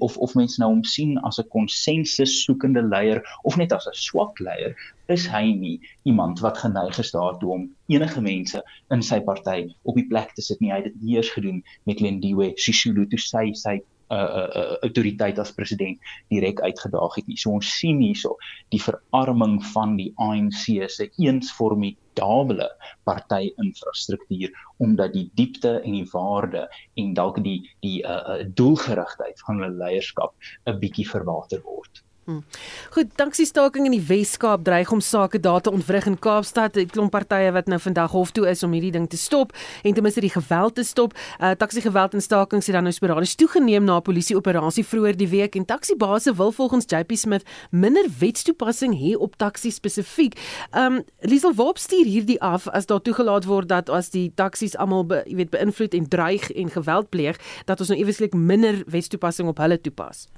[0.00, 4.00] of of mense nou hom sien as 'n konsensus soekende leier of net as 'n
[4.06, 4.74] swak leier
[5.08, 9.94] is hy nie iemand wat geneig is daartoe om enige mense in sy party op
[9.94, 13.18] die plek te sit nie hy het dit nie eers gedoen met Lindiwe Sisulu toe
[13.18, 13.80] sy sy
[14.10, 15.98] uh, uh, autoriteit as president
[16.32, 17.38] direk uitgedaag het nie.
[17.40, 18.36] So ons sien hierso
[18.74, 22.68] die verarming van die ANC se eensformidable
[23.08, 26.66] party-infrastruktuur omdat die diepte en die waarde
[27.00, 30.34] en dalk die die uh, doelgerigtheid van hulle leierskap
[30.66, 32.04] 'n bietjie verwater word.
[32.24, 32.44] Hmm.
[32.90, 36.76] Goed, dankie staking in die Wes-Kaap dreig om sake daar te ontwrig in Kaapstad.
[36.76, 39.52] 'n Klomp partye wat nou vandag hof toe is om hierdie ding te stop
[39.82, 41.14] en ten minste die geweld te stop.
[41.40, 45.16] Uh taxi geweld en stakings het dan nou sporadies toegeneem na 'n polisie operasie vroeër
[45.16, 50.38] die week en taxi base wil volgens JP Smith minder wetstoepassing hê op taxi spesifiek.
[50.76, 55.06] Um Liesel Wop stuur hierdie af as daar toegelaat word dat as die taksies almal
[55.26, 59.58] jy weet beïnvloed en dreig en geweld pleeg, dat ons nou eweslik minder wetstoepassing op
[59.58, 60.28] hulle toepas.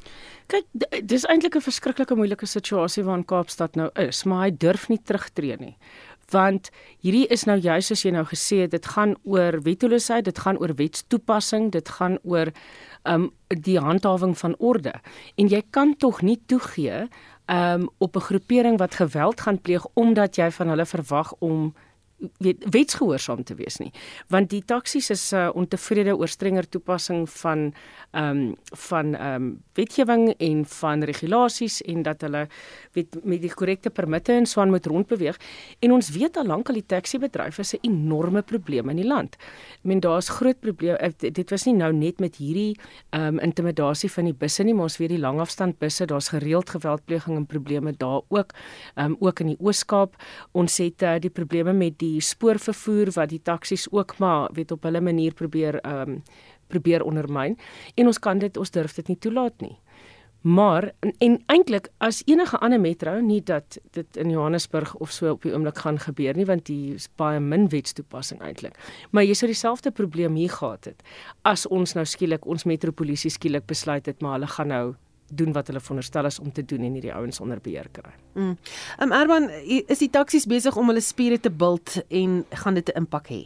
[0.52, 0.66] Kyk,
[1.08, 5.60] dis eintlik 'n verskriklike moeilike situasie waarin Kaapstad nou is, maar hy durf nie terugtreë
[5.60, 5.76] nie.
[6.30, 10.38] Want hierdie is nou juis soos jy nou gesê het, dit gaan oor wetteloosheid, dit
[10.38, 12.52] gaan oor wetstoepassing, dit gaan oor
[13.04, 14.92] um die handhawing van orde.
[15.36, 17.08] En jy kan tog nie toegee
[17.48, 21.74] um op 'n groepering wat geweld gaan pleeg omdat jy van hulle verwag om
[22.38, 23.90] weet wetsgehoorsaam te wees nie.
[24.28, 27.72] Want die taksies is uh, ontevrede oor strenger toepassing van
[28.12, 32.46] ehm um, van ehm um, wetgewing en van regulasies en dat hulle
[32.92, 35.38] weet met die korrekte permitte en swaan moet rondbeweeg.
[35.80, 39.36] En ons weet al lank al die taxi-bedryf is 'n enorme probleem in die land.
[39.80, 41.12] Ek meen daar's groot probleme.
[41.18, 42.76] Dit was nie nou net met hierdie
[43.10, 46.70] ehm um, intimidasie van die busse nie, maar ons weet die langafstand busse, daar's gereeld
[46.70, 48.52] geweldpleging en probleme daar ook.
[48.94, 50.16] Ehm um, ook in die Oos-Kaap.
[50.52, 54.82] Ons het uh, die probleme met die spoorvervoer wat die taksies ook maar weet op
[54.82, 56.22] hulle manier probeer ehm um,
[56.72, 57.58] probeer ondermyn
[57.94, 59.74] en ons kan dit ons durf dit nie toelaat nie.
[60.42, 65.30] Maar en, en eintlik as enige ander metro nie dat dit in Johannesburg of so
[65.30, 68.74] op die oomblik gaan gebeur nie want die is baie min wetstoepassing eintlik.
[69.10, 71.06] Maar jy sou dieselfde probleem hier gehad het
[71.46, 74.86] as ons nou skielik ons metropolisie skielik besluit het maar hulle gaan nou
[75.36, 78.12] doen wat hulle veronderstel is om te doen en hierdie ouens onder beheer kry.
[78.34, 78.56] Mm.
[79.04, 83.04] Um Erwan, is die taksies besig om hulle spiere te bult en gaan dit 'n
[83.04, 83.42] impak hê?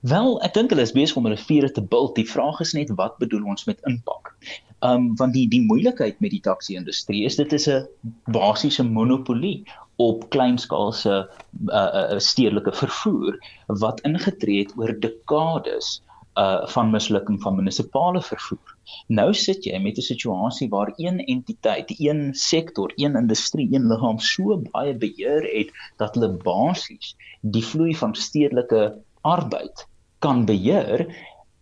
[0.00, 2.14] Wel, ek dink hulle is besig om hulle spiere te bult.
[2.16, 4.34] Die vraag is net wat bedoel ons met impak?
[4.80, 7.86] Um want die die moeilikheid met die taxi-industrie is dit is 'n
[8.32, 9.64] basiese monopolie
[9.96, 11.30] op kleinskaalse
[11.68, 16.02] uh, uh, stedelike vervoer wat ingetree het oor dekades
[16.34, 18.76] uh van mislukking van munisipale vervoer.
[19.06, 24.18] Nou sit jy met 'n situasie waar een entiteit, een sektor, een industrie, een liggaam
[24.18, 29.86] so baie beheer het dat hulle basies die vloei van stedelike arbeid
[30.18, 31.06] kan beheer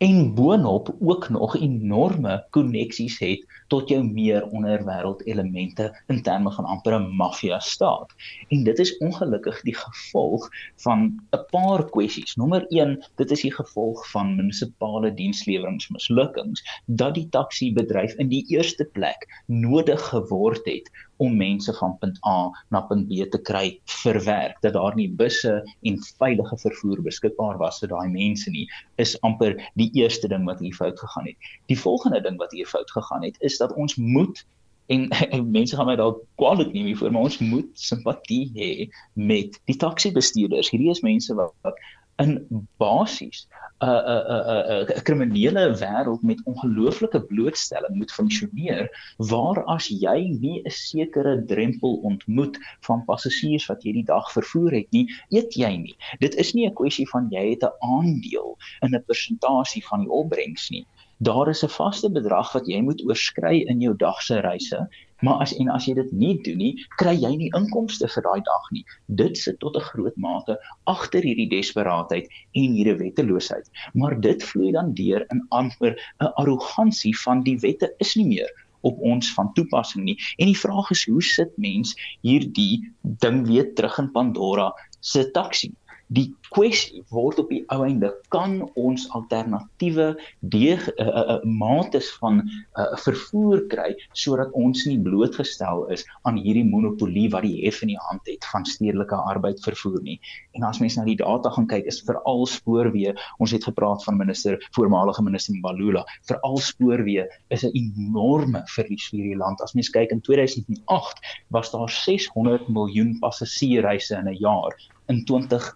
[0.02, 6.64] en boonop ook nog enorme koneksies het tot jou meer onderwêreld elemente in terme van
[6.64, 8.14] amper 'n maffia staat.
[8.48, 10.98] En dit is ongelukkig die gevolg van
[11.30, 12.34] 'n paar kwessies.
[12.34, 18.44] Nommer 1, dit is die gevolg van munisipale diensleweringmislukkings dat die taxi bedryf in die
[18.48, 20.90] eerste plek nodig geword het
[21.22, 23.66] om mense van punt A na punt B te kry
[24.02, 25.54] verwerk dat daar nie busse
[25.88, 28.66] en veilige vervoer beskikbaar was vir daai mense nie
[29.04, 31.52] is amper die eerste ding wat hier fout gegaan het.
[31.70, 34.44] Die volgende ding wat hier fout gegaan het is dat ons moet
[34.86, 38.70] en, en mense gaan my dalk kwaliteit neem hiervoor maar ons moet simpatie hê
[39.14, 40.72] met die taxi bestuurders.
[40.74, 41.78] Hierdie is mense wat, wat
[42.22, 43.46] in basies
[43.82, 48.84] 'n 'n 'n 'n kriminele wêreld met ongelooflike blootstelling moet funksioneer
[49.32, 52.58] waar as jy nie 'n sekere drempel ontmoet
[52.88, 55.96] van passasiers wat hierdie dag vervoer het nie, eet jy nie.
[56.20, 60.14] Dit is nie 'n kwessie van jy het 'n aandeel in 'n persentasie van die
[60.22, 60.86] opbrengs nie.
[61.18, 64.88] Daar is 'n vaste bedrag wat jy moet oorskry in jou dag se reise
[65.22, 68.42] Maar as en as jy dit nie doen nie, kry jy nie inkomste vir daai
[68.48, 68.84] dag nie.
[69.22, 70.58] Dit sit tot 'n groot mate
[70.94, 72.26] agter hierdie desperaatheid
[72.58, 73.70] en hierdie wetteloosheid.
[73.94, 78.50] Maar dit vloei dan deur in amper 'n arrogansie van die wette is nie meer
[78.82, 80.18] op ons van toepassing nie.
[80.36, 85.72] En die vraag is hoe sit mens hierdie ding weer terug in Pandora se taxi?
[86.12, 90.10] Die kwessie word op die ou einde kan ons alternatiewe
[90.54, 93.88] deeg uh, uh, mates van uh, vervoer kry
[94.24, 98.44] sodat ons nie blootgestel is aan hierdie monopolie wat die hef in die hand het
[98.52, 100.18] van stedelike arbeid vervoer nie.
[100.52, 104.20] En as mens na die data gaan kyk is veral spoorweë, ons het gepraat van
[104.20, 109.62] minister voormalige minister Mbalula, veral spoorweë is 'n enorme verlies vir hierdie land.
[109.64, 114.76] As mens kyk in 2008 was daar 600 miljoen passasiereise in 'n jaar.
[115.08, 115.72] In 20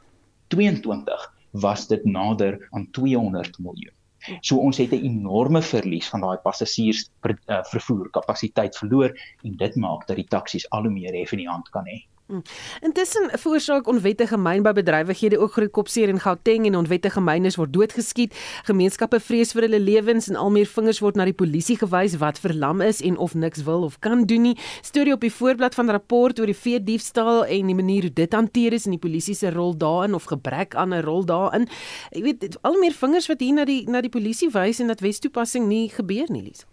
[0.49, 3.95] 2022 was dit nader aan 200 miljoen.
[4.41, 9.57] So ons het 'n enorme verlies van daai passasiers ver, uh, vervoer kapasiteit verloor en
[9.57, 12.03] dit maak dat die taksies al hoe meer hef in die hand kan hê.
[12.27, 12.43] Hmm.
[12.83, 18.35] Intussen veroorsaak onwettige mynboubedrywighede ook groot kopseer in Gauteng en onwettige mynes word doodgeskiet.
[18.67, 22.43] Gemeenskappe vrees vir hulle lewens en al meer vingers word na die polisie gewys wat
[22.43, 24.57] verlam is en of niks wil of kan doen nie.
[24.83, 28.35] Storie op die voorblad van rapport oor die vee diefstal en die manier hoe dit
[28.35, 31.71] hanteer is en die polisie se rol daarin of gebrek aan 'n rol daarin.
[32.11, 35.01] Ek weet al meer vingers wat hier na die na die polisie wys en dat
[35.01, 36.67] wetstoepassing nie gebeur nie, Lies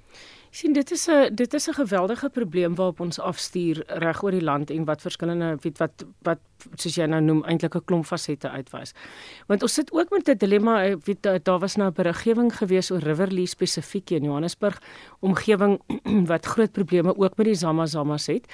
[0.54, 4.44] sien dit is 'n dit is 'n geweldige probleem waarop ons afstuur reg oor die
[4.44, 6.40] land en wat verskillende weet wat wat
[6.76, 8.94] soos jy nou noem eintlik 'n klomp fasette uitwys.
[9.48, 13.00] Want ons sit ook met 'n dilemma weet daar was nou 'n beriggewing gewees oor
[13.00, 14.82] Riverlea spesifiek in Johannesburg
[15.20, 15.82] omgewing
[16.32, 18.46] wat groot probleme ook met die Zama Zamas het.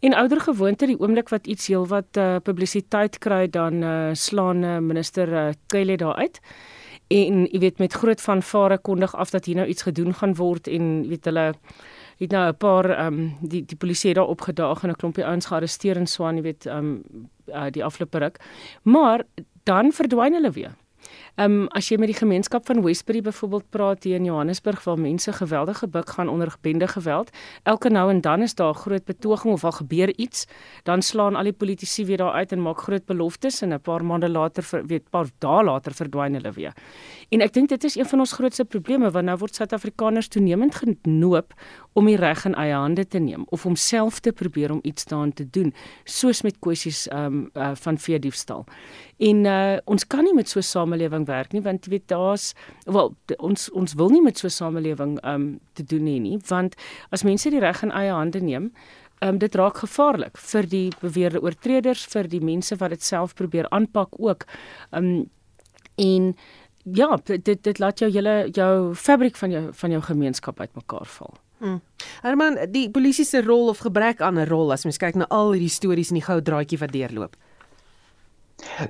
[0.00, 4.78] En ouer gewoonte die oomblik wat iets heelwat uh, publisiteit kry dan uh, slaan uh,
[4.78, 6.40] minister uh, Kyle daar uit
[7.08, 10.68] en jy weet met groot vanvare kondig af dat hier nou iets gedoen gaan word
[10.68, 11.54] en weet hulle
[12.18, 15.46] het nou 'n paar ehm um, die die polisie daar opgedaag en 'n klompie ouens
[15.46, 18.40] gearresteer en swaan jy weet ehm um, uh, die afloope ruk.
[18.82, 19.22] Maar
[19.62, 20.74] dan verdwyn hulle weer
[21.36, 24.96] Ehm um, as jy met die gemeenskap van Westbury byvoorbeeld praat hier in Johannesburg waar
[24.96, 27.28] mense geweldige buk gaan onder bende geweld,
[27.62, 30.46] elke nou en dan is daar 'n groot betoging of al gebeur iets,
[30.82, 34.04] dan slaan al die politici weer daar uit en maak groot beloftes en 'n paar
[34.04, 36.72] maande later, weet paar dae later verdwyn hulle weer.
[37.28, 40.74] En ek dink dit is een van ons grootste probleme want nou word Suid-Afrikaners toenemend
[40.74, 41.52] genoop
[41.96, 45.08] om die reg in eie hande te neem of om self te probeer om iets
[45.08, 45.72] daaraan te doen,
[46.04, 48.66] soos met kwessies um, uh, van veediefstal.
[49.16, 52.52] En uh, ons kan nie met so 'n samelewing werk nie want jy weet daar's
[52.84, 56.74] wel ons ons wil nie met so 'n samelewing um te doen nie nie want
[57.10, 58.72] as mense die reg in eie hande neem
[59.24, 63.64] Um, dit raak gevaarlik vir die beweerde oortreders vir die mense wat dit self probeer
[63.70, 64.44] aanpak ook.
[64.92, 65.30] Um
[65.96, 66.36] en
[66.84, 71.34] ja, dit dit laat jou hele jou fabriek van jou van jou gemeenskap uitmekaar val.
[71.66, 71.80] Hmm.
[72.22, 75.50] Herman, die polisie se rol of gebrek aan 'n rol as mens kyk na al
[75.52, 77.34] hierdie stories in die goue draadjie wat deurloop.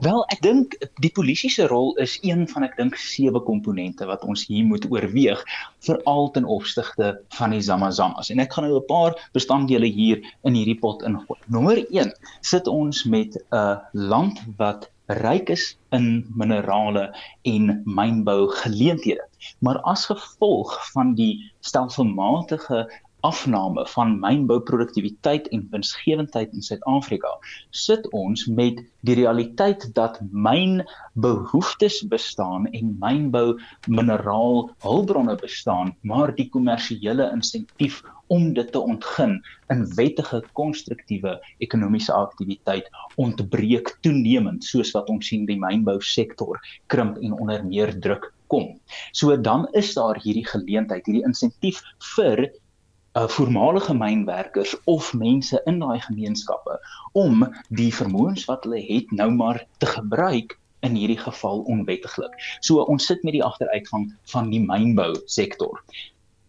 [0.00, 4.22] Wel, ek dink die polisie se rol is een van ek dink sewe komponente wat
[4.28, 5.40] ons hier moet oorweeg
[5.88, 7.08] veral ten opsigte
[7.38, 8.30] van die Zamazamas.
[8.30, 11.40] En ek gaan nou 'n paar bestanddele hier in hierdie pot ingooi.
[11.46, 12.12] Nommer 1
[12.42, 19.28] sit ons met 'n land wat ryk is in minerale en mynbou geleenthede.
[19.58, 22.86] Maar as gevolg van die stelselmatige
[23.20, 27.30] afname van mynbouproduktiwiteit en winsgewendheid in Suid-Afrika
[27.70, 33.56] sit ons met die realiteit dat mynbehoeftes bestaan en mynbou
[33.86, 39.38] mineraal hulpbronne bestaan maar die kommersiële insentief om dit te ontgin
[39.72, 42.90] in wettige konstruktiewe ekonomiese aktiwiteit
[43.22, 46.60] ontbreek toenemend soos wat ons sien die mynbousektor
[46.92, 48.76] krimp en onder meer druk kom.
[49.12, 51.82] So dan is daar hierdie geleentheid, hierdie insentief
[52.14, 52.46] vir
[53.16, 56.76] uh, voormalige mynwerkers of mense in daai gemeenskappe
[57.12, 62.34] om die vermoëns wat hulle het nou maar te gebruik in hierdie geval onwettiglik.
[62.60, 65.80] So ons sit met die agteruitgang van die mynbou sektor.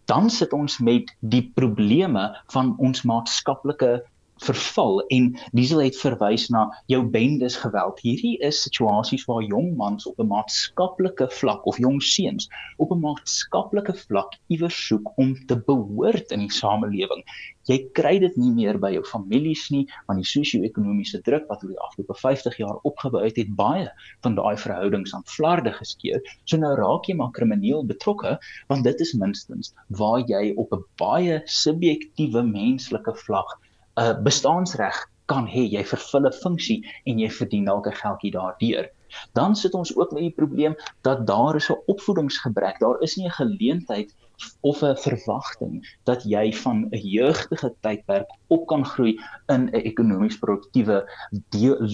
[0.08, 4.02] Dan sit ons met die probleme van ons maatskaplike
[4.44, 8.00] verval en Diesel het verwys na jou bendes geweld.
[8.04, 13.00] Hierdie is situasies waar jong mans op 'n maatskaplike vlak of jong seuns op 'n
[13.00, 17.24] maatskaplike vlak iewers soek om te behoort in die samelewing.
[17.68, 21.74] Jy kry dit nie meer by jou families nie, want die sosio-ekonomiese druk wat oor
[21.74, 23.90] die afgelope 50 jaar opgebou het, het baie
[24.24, 26.22] van daai verhoudings aan flarde geskeur.
[26.44, 30.84] So nou raak jy maar krimineel betrokke, want dit is minstens waar jy op 'n
[30.96, 33.58] baie subjektiewe menslike vlak
[33.98, 34.96] 'n uh, bestaansreg
[35.28, 38.86] kan hê, jy vervul 'n funksie en jy verdien dalk 'n geldjie daardeur.
[39.32, 42.78] Dan sit ons ook met die probleem dat daar is 'n opvoedingsgebrek.
[42.80, 44.14] Daar is nie 'n geleentheid
[44.60, 50.38] of 'n verwagting dat jy van 'n jeugdige tydperk op kan groei in 'n ekonomies
[50.38, 50.98] produktiewe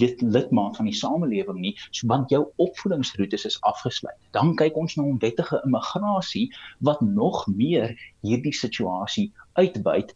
[0.01, 4.19] lid, lidmaat van die samelewing nie, so want jou opvoedingsroetes is afgesluit.
[4.31, 10.13] Dan kyk ons na onwettige immigrasie wat nog meer hierdie situasie uitbuit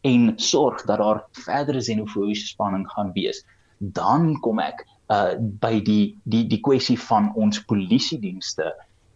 [0.00, 3.44] en sorg dat daar verdere xenofobiese spanning gaan wees,
[3.78, 8.70] dan kom ek uh by die die die kwessie van ons polisiedienste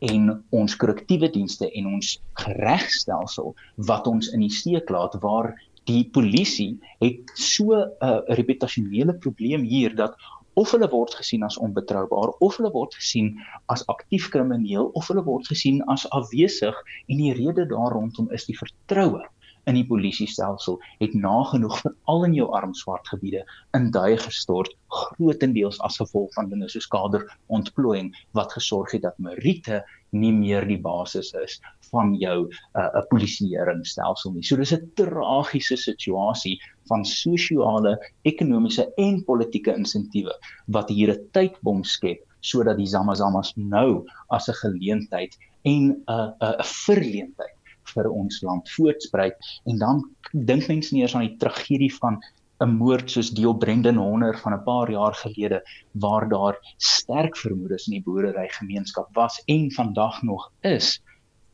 [0.04, 2.16] en ons korrektiewe dienste en ons
[2.58, 3.54] regstelsel
[3.90, 5.52] wat ons in die steek laat waar
[5.88, 10.16] die polisie het so 'n uh, reputasionele probleem hier dat
[10.54, 13.34] of hulle word gesien as onbetroubaar of hulle word gesien
[13.74, 16.76] as aktief krimineel of hulle word gesien as afwesig
[17.06, 19.22] en die rede daar rondom is die vertroue
[19.70, 23.44] in die polisiestelsel het nagenoeg vir al in jou armswart gebiede
[23.78, 27.24] in duie gestort grootendeels as gevolg van dinge soos kader
[27.58, 29.82] ontplooiing wat gesorg het dat Merite
[30.14, 31.58] nie meer die basis is
[31.90, 34.42] van jou 'n uh, 'n polisieeringsstelsel nie.
[34.42, 40.34] So dis 'n tragiese situasie van sosiale, ekonomiese en politieke insentiewe
[40.66, 46.32] wat hier 'n tydbom skep sodat die Zamazamas nou as 'n geleentheid en 'n uh,
[46.40, 47.53] 'n uh, verleentheid
[47.92, 49.32] vir ons land voortsprei
[49.70, 52.20] en dan dink mense nie eens aan die tragedie van
[52.64, 55.62] 'n moord soos Deel Brendan Honor van 'n paar jaar gelede
[55.92, 61.00] waar daar sterk vermoedes in die boerdery gemeenskap was en vandag nog is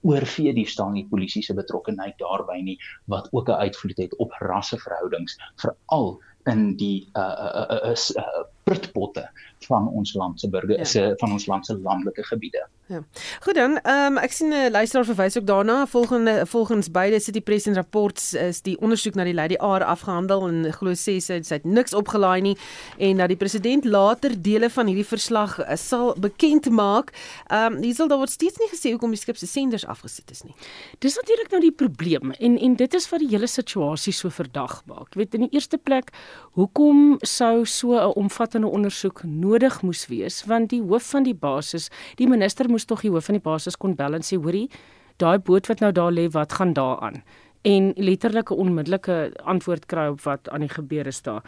[0.02, 4.16] oor vee die staan die polisie se betrokkeheid daarbey nie wat ook 'n uitvloed het
[4.16, 9.30] op rasseverhoudings veral in die uh uh uh, uh, uh prutpotte
[9.66, 11.14] van ons land se burgers ja.
[11.16, 12.68] van ons land se landelike gebiede.
[12.90, 13.04] Ja.
[13.40, 15.86] Goed dan, ehm um, ek sien 'n uh, luisteraar verwys ook daarna.
[15.86, 20.48] Volgende volgens beide City Press en rapports is die ondersoek na die Lady R afgehandel
[20.48, 22.56] en glo sê sy het niks opgelaai nie
[22.98, 27.12] en dat die president later dele van hierdie verslag uh, sal bekend maak.
[27.46, 30.42] Ehm um, hiersal daar word steeds nie gesê hoekom die skip se senders afgesit is
[30.42, 30.54] nie.
[30.98, 34.82] Dis natuurlik nou die probleem en en dit is wat die hele situasie so verdag
[34.86, 35.14] maak.
[35.14, 36.10] Jy weet in die eerste plek,
[36.58, 40.44] hoekom sou so 'n omvattende ondersoek nodig moes wees?
[40.44, 43.94] Want die hoof van die basis, die minister tog die hoof van die basis kon
[43.94, 44.68] bel en sê hoorie
[45.16, 47.22] daai boot wat nou daar lê wat gaan daaraan
[47.62, 51.42] en letterlike onmiddellike antwoord kry op wat aan die gebeur is daar.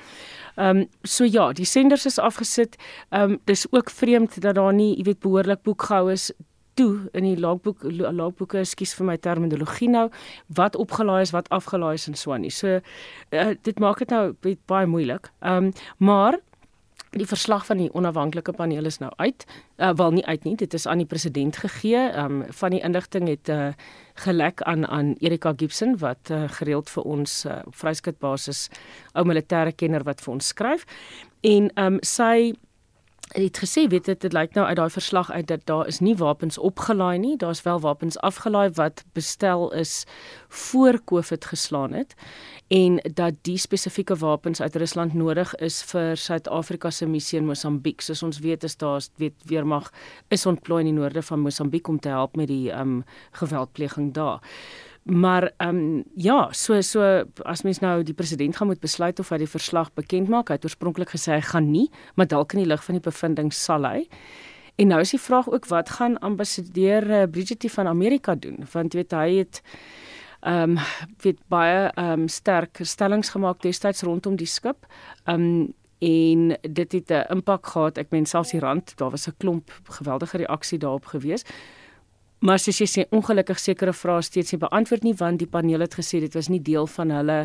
[0.57, 2.77] Ehm um, so ja, die senders is afgesit.
[3.09, 6.33] Ehm um, dis ook vreemd dat daar nie, jy weet, behoorlik boek gehou is
[6.75, 10.09] toe in die logboek logboeke, ekskuus vir my terminologie nou,
[10.57, 12.51] wat opgelaai is, wat afgelaai is en so aan nie.
[12.51, 12.81] So
[13.31, 15.33] uh, dit maak dit nou baie moeilik.
[15.41, 16.41] Ehm um, maar
[17.13, 19.45] Die verslag van die onafhanklike paneel is nou uit.
[19.77, 22.07] Uh, wel nie uit nie, dit is aan die president gegee.
[22.17, 23.69] Um van die inligting het uh,
[24.25, 28.69] gelek aan aan Erika Gibson wat uh, gereeld vir ons uh, op vryskut basis
[29.13, 30.87] ou militêre kenner wat vir ons skryf.
[31.45, 32.55] En um sy
[33.33, 36.15] het gesê weet dit dit lyk nou uit daai verslag uit dat daar is nie
[36.17, 40.05] wapens opgelaai nie, daar's wel wapens afgelaai wat bestel is
[40.49, 42.15] voor Covid geslaan het
[42.69, 48.01] en dat die spesifieke wapens uit Rusland nodig is vir Suid-Afrika se missie in Mosambiek.
[48.01, 49.91] Soos ons weet is daar weet weermag
[50.33, 53.03] is ontplooi in die noorde van Mosambiek om te help met die um,
[53.33, 54.41] geweldpleging daar.
[55.03, 59.29] Maar ehm um, ja, so so as mens nou die president gaan moet besluit of
[59.29, 62.63] hy die verslag bekend maak, hy het oorspronklik gesê hy gaan nie, maar dalk in
[62.63, 64.07] die lig van die bevindings sal hy.
[64.79, 68.63] En nou is die vraag ook wat gaan ambassadeur uh, Bridget van Amerika doen?
[68.73, 69.63] Want jy weet hy het
[70.41, 70.79] ehm um,
[71.23, 74.87] weet baie ehm um, sterk stellings gemaak destyds rondom die skip.
[75.27, 77.99] Ehm um, en dit het 'n impak gehad.
[77.99, 81.45] Ek meen selfs die rand, daar was 'n klomp geweldige reaksie daarop gewees.
[82.43, 85.95] Maar soos jy sê, ongelukkig sekere vrae steeds nie beantwoord nie want die paneel het
[85.95, 87.39] gesê dit was nie deel van hulle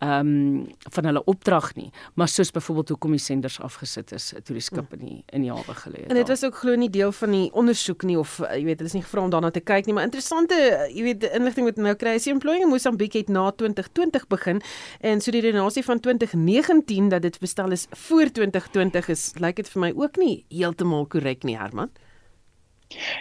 [0.00, 4.54] ehm um, van hulle opdrag nie, maar soos byvoorbeeld hoekom die senders afgesit is toe
[4.56, 6.08] die skip in die in die hawe gelê het.
[6.08, 8.88] En dit was ook glo nie deel van die ondersoek nie of jy weet, hulle
[8.88, 10.56] is nie gevra om daarna te kyk nie, maar interessante
[10.88, 14.64] jy weet inligting wat nou kry, is die employing in Mosambik het na 2020 begin
[15.04, 19.68] en so die redenasie van 2019 dat dit bestel is voor 2020 is, lyk dit
[19.68, 21.92] vir my ook nie heeltemal korrek nie, Herman.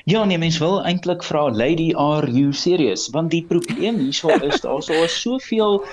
[0.03, 3.09] Ja, nee, mens wil eintlik vra Lady are you serious?
[3.09, 5.83] Want die probleem hierso is daar so soveel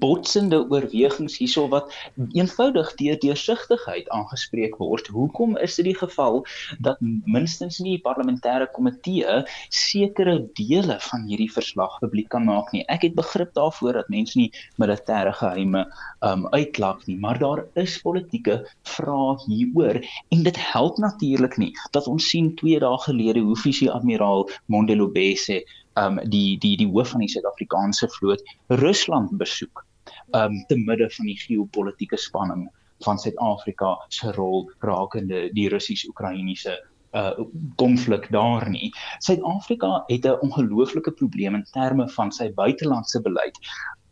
[0.00, 1.92] botsende oorwegings hierso wat
[2.32, 5.08] eenvoudig deur deursigtigheid aangespreek word.
[5.14, 6.42] Hoekom is dit die geval
[6.84, 12.84] dat minstens nie die parlementêre komitee sekere dele van hierdie verslag publiek kan maak nie?
[12.92, 14.50] Ek het begrip daarvoor dat mense nie
[14.82, 15.86] militêre geheime
[16.24, 20.00] um uitklak nie, maar daar is politieke vrae hieroor
[20.34, 25.62] en dit help natuurlik nie dat ons sien 2 dae gelede hoe visie admiraal Mondelobese
[26.00, 28.42] um die die die hoof van die Suid-Afrikaanse vloot
[28.82, 29.84] Rusland besoek
[30.38, 32.66] um te midde van die geopolitiese spanning
[33.04, 36.76] van Suid-Afrika se rol rakende die Russies-Oekraïense
[37.14, 37.30] uh
[37.78, 38.90] konflik daar nie.
[39.22, 43.58] Suid-Afrika het 'n ongelooflike probleem in terme van sy buitelandse beleid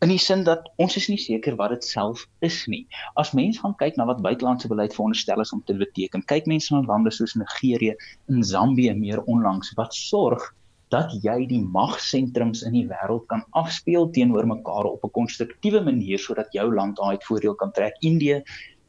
[0.03, 2.81] in die sin dat ons is nie seker wat dit self is nie.
[3.19, 6.73] As mens gaan kyk na wat buitelandse beleid veronderstel is om te beteken, kyk mense
[6.73, 7.95] na lande soos Nigerië
[8.27, 10.49] en Zambië meer onlangs wat sorg
[10.93, 16.19] dat jy die magsentrums in die wêreld kan afspeel teenoor mekaar op 'n konstruktiewe manier
[16.19, 17.97] sodat jou land daai voordeel kan trek.
[17.99, 18.43] Indië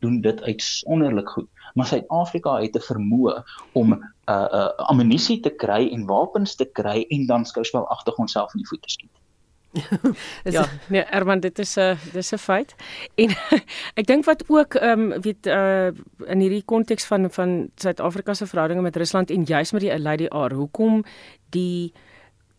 [0.04, 3.34] doen dit uitsonderlik goed, maar Suid-Afrika het 'n vermoë
[3.72, 8.14] om 'n uh, uh, ammunisie te kry en wapens te kry en dan skouspel agter
[8.14, 9.23] onsself in die voete skiet.
[10.56, 12.74] ja, nee, Erman, dit is 'n uh, dis 'n feit.
[13.14, 13.30] En
[14.00, 15.90] ek dink wat ook ehm um, weet uh
[16.26, 20.26] in hierdie konteks van van Suid-Afrika se verhoudinge met Rusland en juis met die Lady
[20.26, 21.04] R, hoekom
[21.50, 21.92] die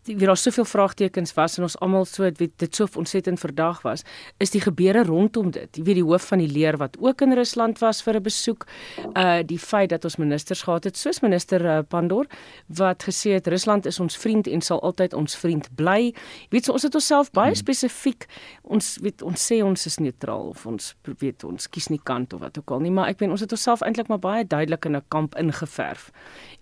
[0.06, 4.04] wie daar soveel vraagtekens was en ons almal so weet dit so ontsettend verdag was
[4.38, 5.76] is die gebeure rondom dit.
[5.76, 8.66] Jy weet die hoof van die leer wat ook in Rusland was vir 'n besoek
[9.14, 12.26] uh die feit dat ons ministers gehad het soos minister uh, Pandor
[12.66, 16.12] wat gesê het Rusland is ons vriend en sal altyd ons vriend bly.
[16.48, 17.56] Jy weet so ons het onsself baie hmm.
[17.56, 18.26] spesifiek
[18.62, 22.40] ons weet ons sê ons is neutraal of ons weet ons kies nie kant of
[22.40, 24.96] wat ook al nie maar ek weet ons het onsself eintlik maar baie duidelik in
[24.96, 26.10] 'n kamp ingeverf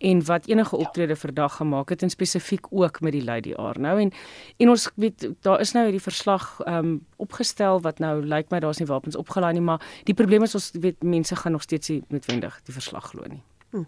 [0.05, 3.97] en wat enige optrede verdag gemaak het en spesifiek ook met die Lady R nou
[4.01, 4.13] en
[4.57, 8.61] en ons weet daar is nou hierdie verslag ehm um, opgestel wat nou lyk my
[8.61, 11.89] daar's nie wapens opgelaai nie maar die probleem is ons weet mense gaan nog steeds
[11.89, 13.43] nie noodwendig die verslag glo nie
[13.75, 13.83] hm.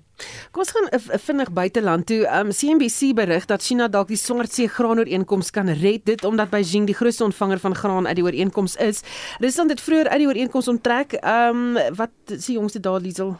[0.50, 2.24] Kom ons gaan uh, vinnig buiteland toe.
[2.26, 6.94] Um CNBC berig dat China dalk die Swartsee graanooreenkoms kan red dit omdat Beijing die
[6.94, 9.04] grootste ontvanger van graan uit die ooreenkoms is.
[9.38, 11.20] Rusland het vroeër uit die ooreenkoms onttrek.
[11.22, 13.36] Um wat sê jongste daar Liesel?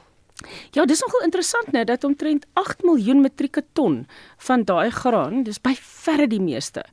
[0.77, 4.03] Ja, dis nogal interessant net dat omtrent 8 miljoen metrieke ton
[4.45, 6.85] van daai graan, dis by verre die meeste,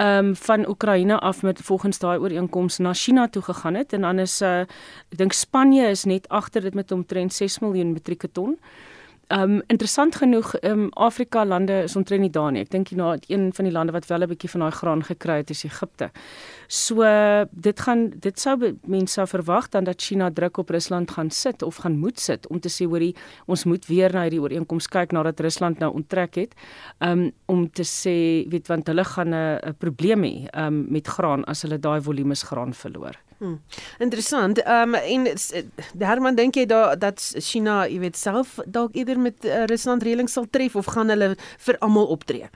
[0.00, 4.00] ehm um, van Oekraïne af met volgens daai ooreenkoms na China toe gegaan het en
[4.00, 4.64] dan is uh
[5.12, 8.58] ek dink Spanje is net agter dit met omtrent 6 miljoen metrieke ton.
[9.28, 12.60] Um interessant genoeg, um Afrika lande is omtrent nie daar nie.
[12.62, 15.02] Ek dink jy nou een van die lande wat wel 'n bietjie van daai graan
[15.02, 16.10] gekry het is Egipte.
[16.68, 17.02] So
[17.50, 21.62] dit gaan dit sou mense sou verwag dan dat China druk op Rusland gaan sit
[21.62, 23.16] of gaan moet sit om te sê hoorie
[23.46, 26.54] ons moet weer na hierdie ooreenkoms kyk nadat Rusland nou onttrek het.
[27.00, 31.62] Um om te sê weet want hulle gaan 'n probleem hê um met graan as
[31.62, 33.25] hulle daai volumes graan verloor.
[33.38, 33.58] Hmm.
[33.98, 34.58] Interessant.
[34.62, 35.26] Ehm um, en
[35.98, 40.30] Herman dink jy da dat China, jy weet self dalk eerder met uh, Rusland reëling
[40.32, 41.34] sal tref of gaan hulle
[41.66, 42.48] vir almal optree?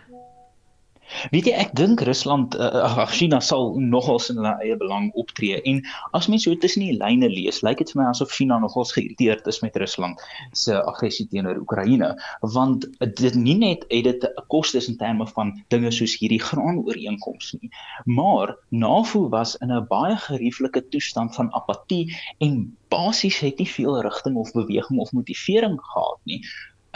[1.30, 5.60] Weet jy ek dink Rusland uh, China sal nogals in hulle eie belang optree.
[5.62, 5.82] En
[6.12, 9.46] as mens so tussen die lyne lees lyk dit vir my asof China nogals geïrriteerd
[9.46, 10.20] is met Rusland
[10.52, 12.14] se aggressie teenoor Oekraïne.
[12.40, 17.54] Want dit nie net het dit 'n kostes in terme van dinge soos hierdie graanooreenkoms
[17.60, 17.70] nie
[18.04, 24.00] maar NAVO was in 'n baie gerieflike toestand van apatie en basies het nie veel
[24.00, 26.46] rigting of beweging of motivering gehad nie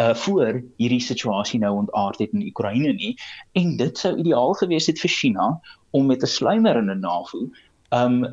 [0.00, 3.14] uh voor hierdie situasie nou ontaard het in Oekraïne nie.
[3.52, 7.48] En dit sou ideaal gewees het vir China om met 'n sluimerende NAVO
[7.90, 8.30] um uh,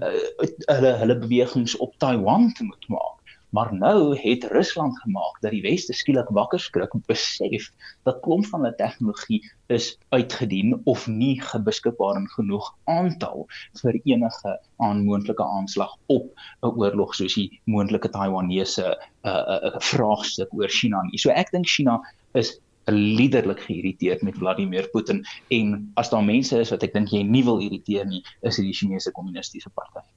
[0.66, 3.21] hulle hulle bewegings op Taiwan te moet maak
[3.52, 7.68] Maar nou het Rusland gemaak dat die weste skielik wakker skrik en besef
[8.08, 13.47] dat klomp van hulle tegnologie is uitgedien of nie beskikbaar in genoeg aantal
[13.82, 16.32] vir enige aanmoontlike aanslag op
[16.62, 21.18] 'n oorlog soos die moontlike Taiwanese 'n uh, uh, uh, vraagstuk oor China nie.
[21.18, 21.99] So ek dink China
[22.34, 27.24] is liderlik geïrriteerd met Vladimir Putin en as daar mense is wat ek dink jy
[27.24, 30.08] nie wil irriteer nie, is dit die Chinese Kommunistiese Party.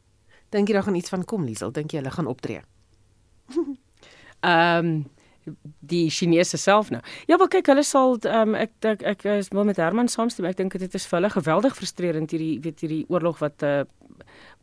[0.51, 1.73] Dink jy daar gaan iets van kom, Liesel?
[1.73, 2.63] Dink jy hulle gaan optree?
[4.45, 5.05] Ehm um,
[5.85, 7.03] die Chinese self nou.
[7.29, 10.47] Ja, maar kyk, hulle sal ehm um, ek ek ek is wel met Herman saamstem.
[10.49, 13.85] Ek dink dit is vir hulle geweldig frustrerend hierdie weet hierdie oorlog wat uh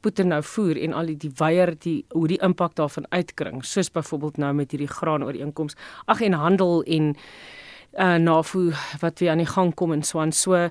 [0.01, 3.91] Putin nou voer en al die, die weier die hoe die impak daarvan uitkring, soos
[3.93, 5.77] byvoorbeeld nou met hierdie graanooreenkoms.
[6.09, 7.11] Ag en handel en
[7.99, 10.31] uh NAVO wat weer aan die gang kom en so aan.
[10.31, 10.69] So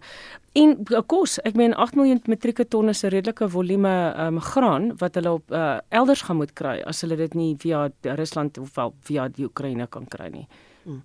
[0.53, 4.97] en uh, kos, ek meen 8 miljoen metrieke ton is 'n redelike volume um graan
[4.99, 8.75] wat hulle op uh elders gaan moet kry as hulle dit nie via Rusland of
[8.75, 10.47] wel via die Oekraïne kan kry nie.
[10.83, 11.03] Hmm.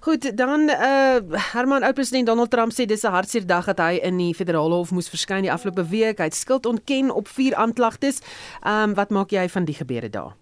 [0.00, 1.20] Goed, dan uh
[1.52, 4.74] Herman ou president Donald Trump sê dis 'n hartseer dag dat hy in die federale
[4.74, 6.18] hof moes verskyn die afgelope week.
[6.18, 8.20] Hy het skuld ontken op vier aanklagtes.
[8.66, 10.41] Um wat maak jy van die gebeure daar?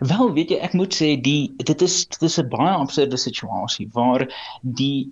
[0.00, 3.88] Wel, weet jy, ek moet sê die dit is dit is 'n baie absurde situasie
[3.96, 4.24] waar
[4.62, 5.10] die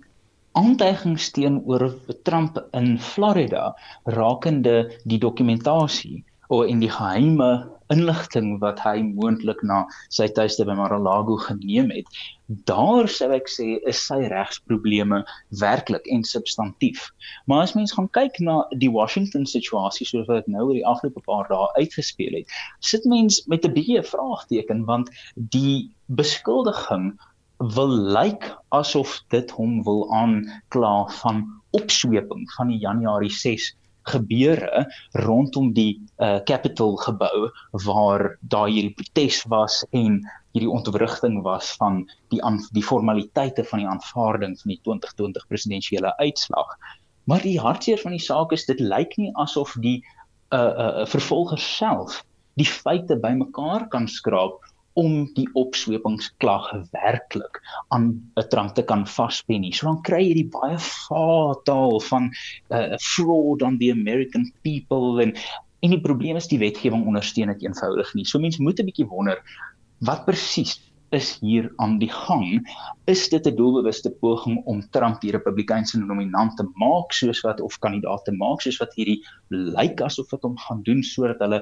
[0.61, 1.85] aantuigings teenoor
[2.27, 3.63] Trump in Florida
[4.17, 7.51] rakende die dokumentasie of in die geheime
[7.91, 9.81] inligting wat hy moontlik na
[10.15, 12.07] sy tuiste by Mar-a-Lago geneem het,
[12.67, 15.21] daar sou ek sê is sy regsprobleme
[15.61, 17.07] werklik en substantief.
[17.47, 20.87] Maar as mens gaan kyk na die Washington situasie soos wat dit nou oor die
[20.87, 22.55] afgelope paar dae uitgespeel het,
[22.91, 27.13] sit mens met 'n bietjie 'n vraagteken want die beskuldiging
[27.75, 33.71] wil lyk asof dit hom wil aankla van opsweping van die Januarie 6
[34.09, 37.49] gebeure rondom die uh, Capitol gebou
[37.85, 40.21] waar daar hierdie protes was en
[40.51, 42.01] hierdie ontwrigting was van
[42.33, 46.75] die aan die formaliteite van die aanvaarding van die 2020 presidentsiële uitslag.
[47.23, 50.01] Maar die hartseer van die saak is dit lyk nie asof die
[50.51, 52.23] uh uh vervolgers self
[52.59, 54.65] die feite bymekaar kan skraap
[54.99, 59.73] om die opswepingsklag werklik aan 'n tronk te kan vaspen nie.
[59.73, 62.31] So dan kry jy die baie fataal van
[62.69, 65.35] 'n uh, fraud on the American people en
[65.81, 68.25] en die probleem is die wetgewing ondersteun dit eenvoudig nie.
[68.25, 69.41] So mense moet 'n bietjie wonder
[69.99, 70.79] wat presies
[71.11, 72.61] is hier aan die gang
[73.11, 77.79] is dit 'n doelbewuste poging om Trump die Republikeinse nominant te maak soos wat of
[77.79, 81.59] kandidaat te maak soos wat hierdie lyk asof wat hom gaan doen sodat hulle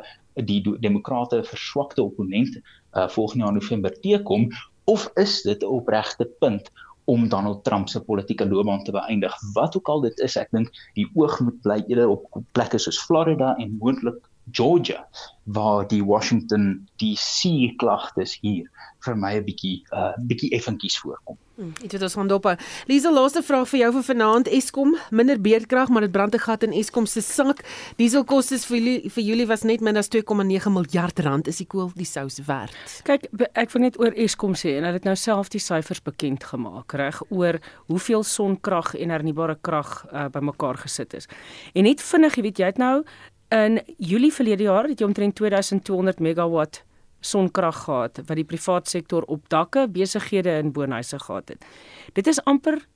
[0.51, 2.61] die demokrate verswakte opponent
[2.93, 4.49] uh, volgende jaar November teekom?
[4.85, 6.71] Of is dit 'n opregte punt
[7.05, 9.33] om Donald Trump se politieke loopbaan te beëindig?
[9.53, 13.01] Wat ook al dit is ek dink die oog moet bly eerder op plekke soos
[13.01, 15.07] Florida en moontlik Georgia
[15.43, 18.69] waar die Washington DC klagtes hier
[19.05, 21.37] vir my 'n bietjie 'n uh, bietjie effentjies voorkom.
[21.59, 22.45] Hmm, dit het ons gaan dop.
[22.87, 24.47] Lisa, laaste vraag vir jou vir vanaand.
[24.47, 27.63] Eskom minder beerdkrag, maar dit brand 'n gat in Eskom se sak.
[27.97, 31.47] Dieselkoste vir julle vir julle was net min as 2,9 miljard rand.
[31.47, 33.01] Is die koel die sous werd?
[33.03, 36.43] Kyk, ek wil net oor Eskom sê en hulle het nou self die syfers bekend
[36.43, 41.27] gemaak, reg, oor hoeveel sonkrag en hernubare krag uh, bymekaar gesit is.
[41.73, 43.03] En net vinnig, jy weet jy het nou
[43.49, 46.83] In Julie verlede jaar het jy omtrent 2200 megawatt
[47.19, 51.65] sonkrag gehad wat die privaat sektor op dakke, besighede en woonhuise gehad het.
[52.13, 52.87] Dit is amper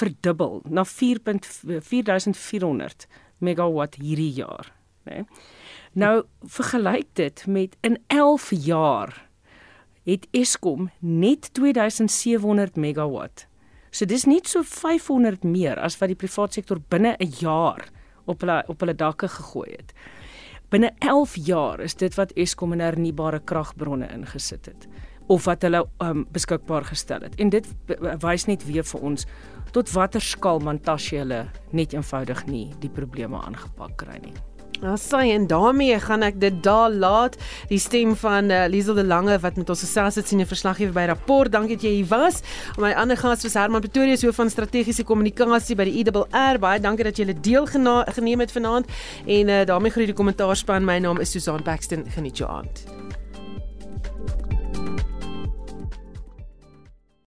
[0.00, 0.90] verdubbel na 4.4400
[3.44, 4.72] megawatt hierdie jaar,
[5.04, 5.14] né?
[5.14, 5.24] Nee.
[5.92, 9.28] Nou vergelyk dit met in 11 jaar
[10.06, 13.46] het Eskom net 2700 megawatt.
[13.90, 17.90] So dis net so 500 meer as wat die privaat sektor binne 'n jaar
[18.30, 19.94] op hulle op hulle dakke gegooi het.
[20.70, 24.86] Binne 11 jaar is dit wat Eskom in hernubare kragbronne ingesit het
[25.30, 27.36] of wat hulle um, beskikbaar gestel het.
[27.38, 27.66] En dit
[28.22, 29.26] wys net weer vir ons
[29.74, 34.34] tot watter skaal Mantashe hulle net eenvoudig nie die probleme aangepak kry nie.
[34.80, 37.36] Sê en daarmee gaan ek dit daar laat.
[37.68, 40.92] Die stem van uh, Liesel de Lange wat met ons gesels het sien 'n verslaggewer
[40.92, 41.52] by rapport.
[41.52, 42.40] Dankie dat jy hier was.
[42.78, 46.58] My ander gas was Herman Pretorius hoof van strategiese kommunikasie by die IRR.
[46.58, 48.86] Baie dankie dat jy hulle deel geneem het vanaand.
[49.26, 50.84] En uh, daarmee groet die kommentaarspan.
[50.84, 52.04] My naam is Susan Paxton.
[52.08, 52.99] Geniet jou aand.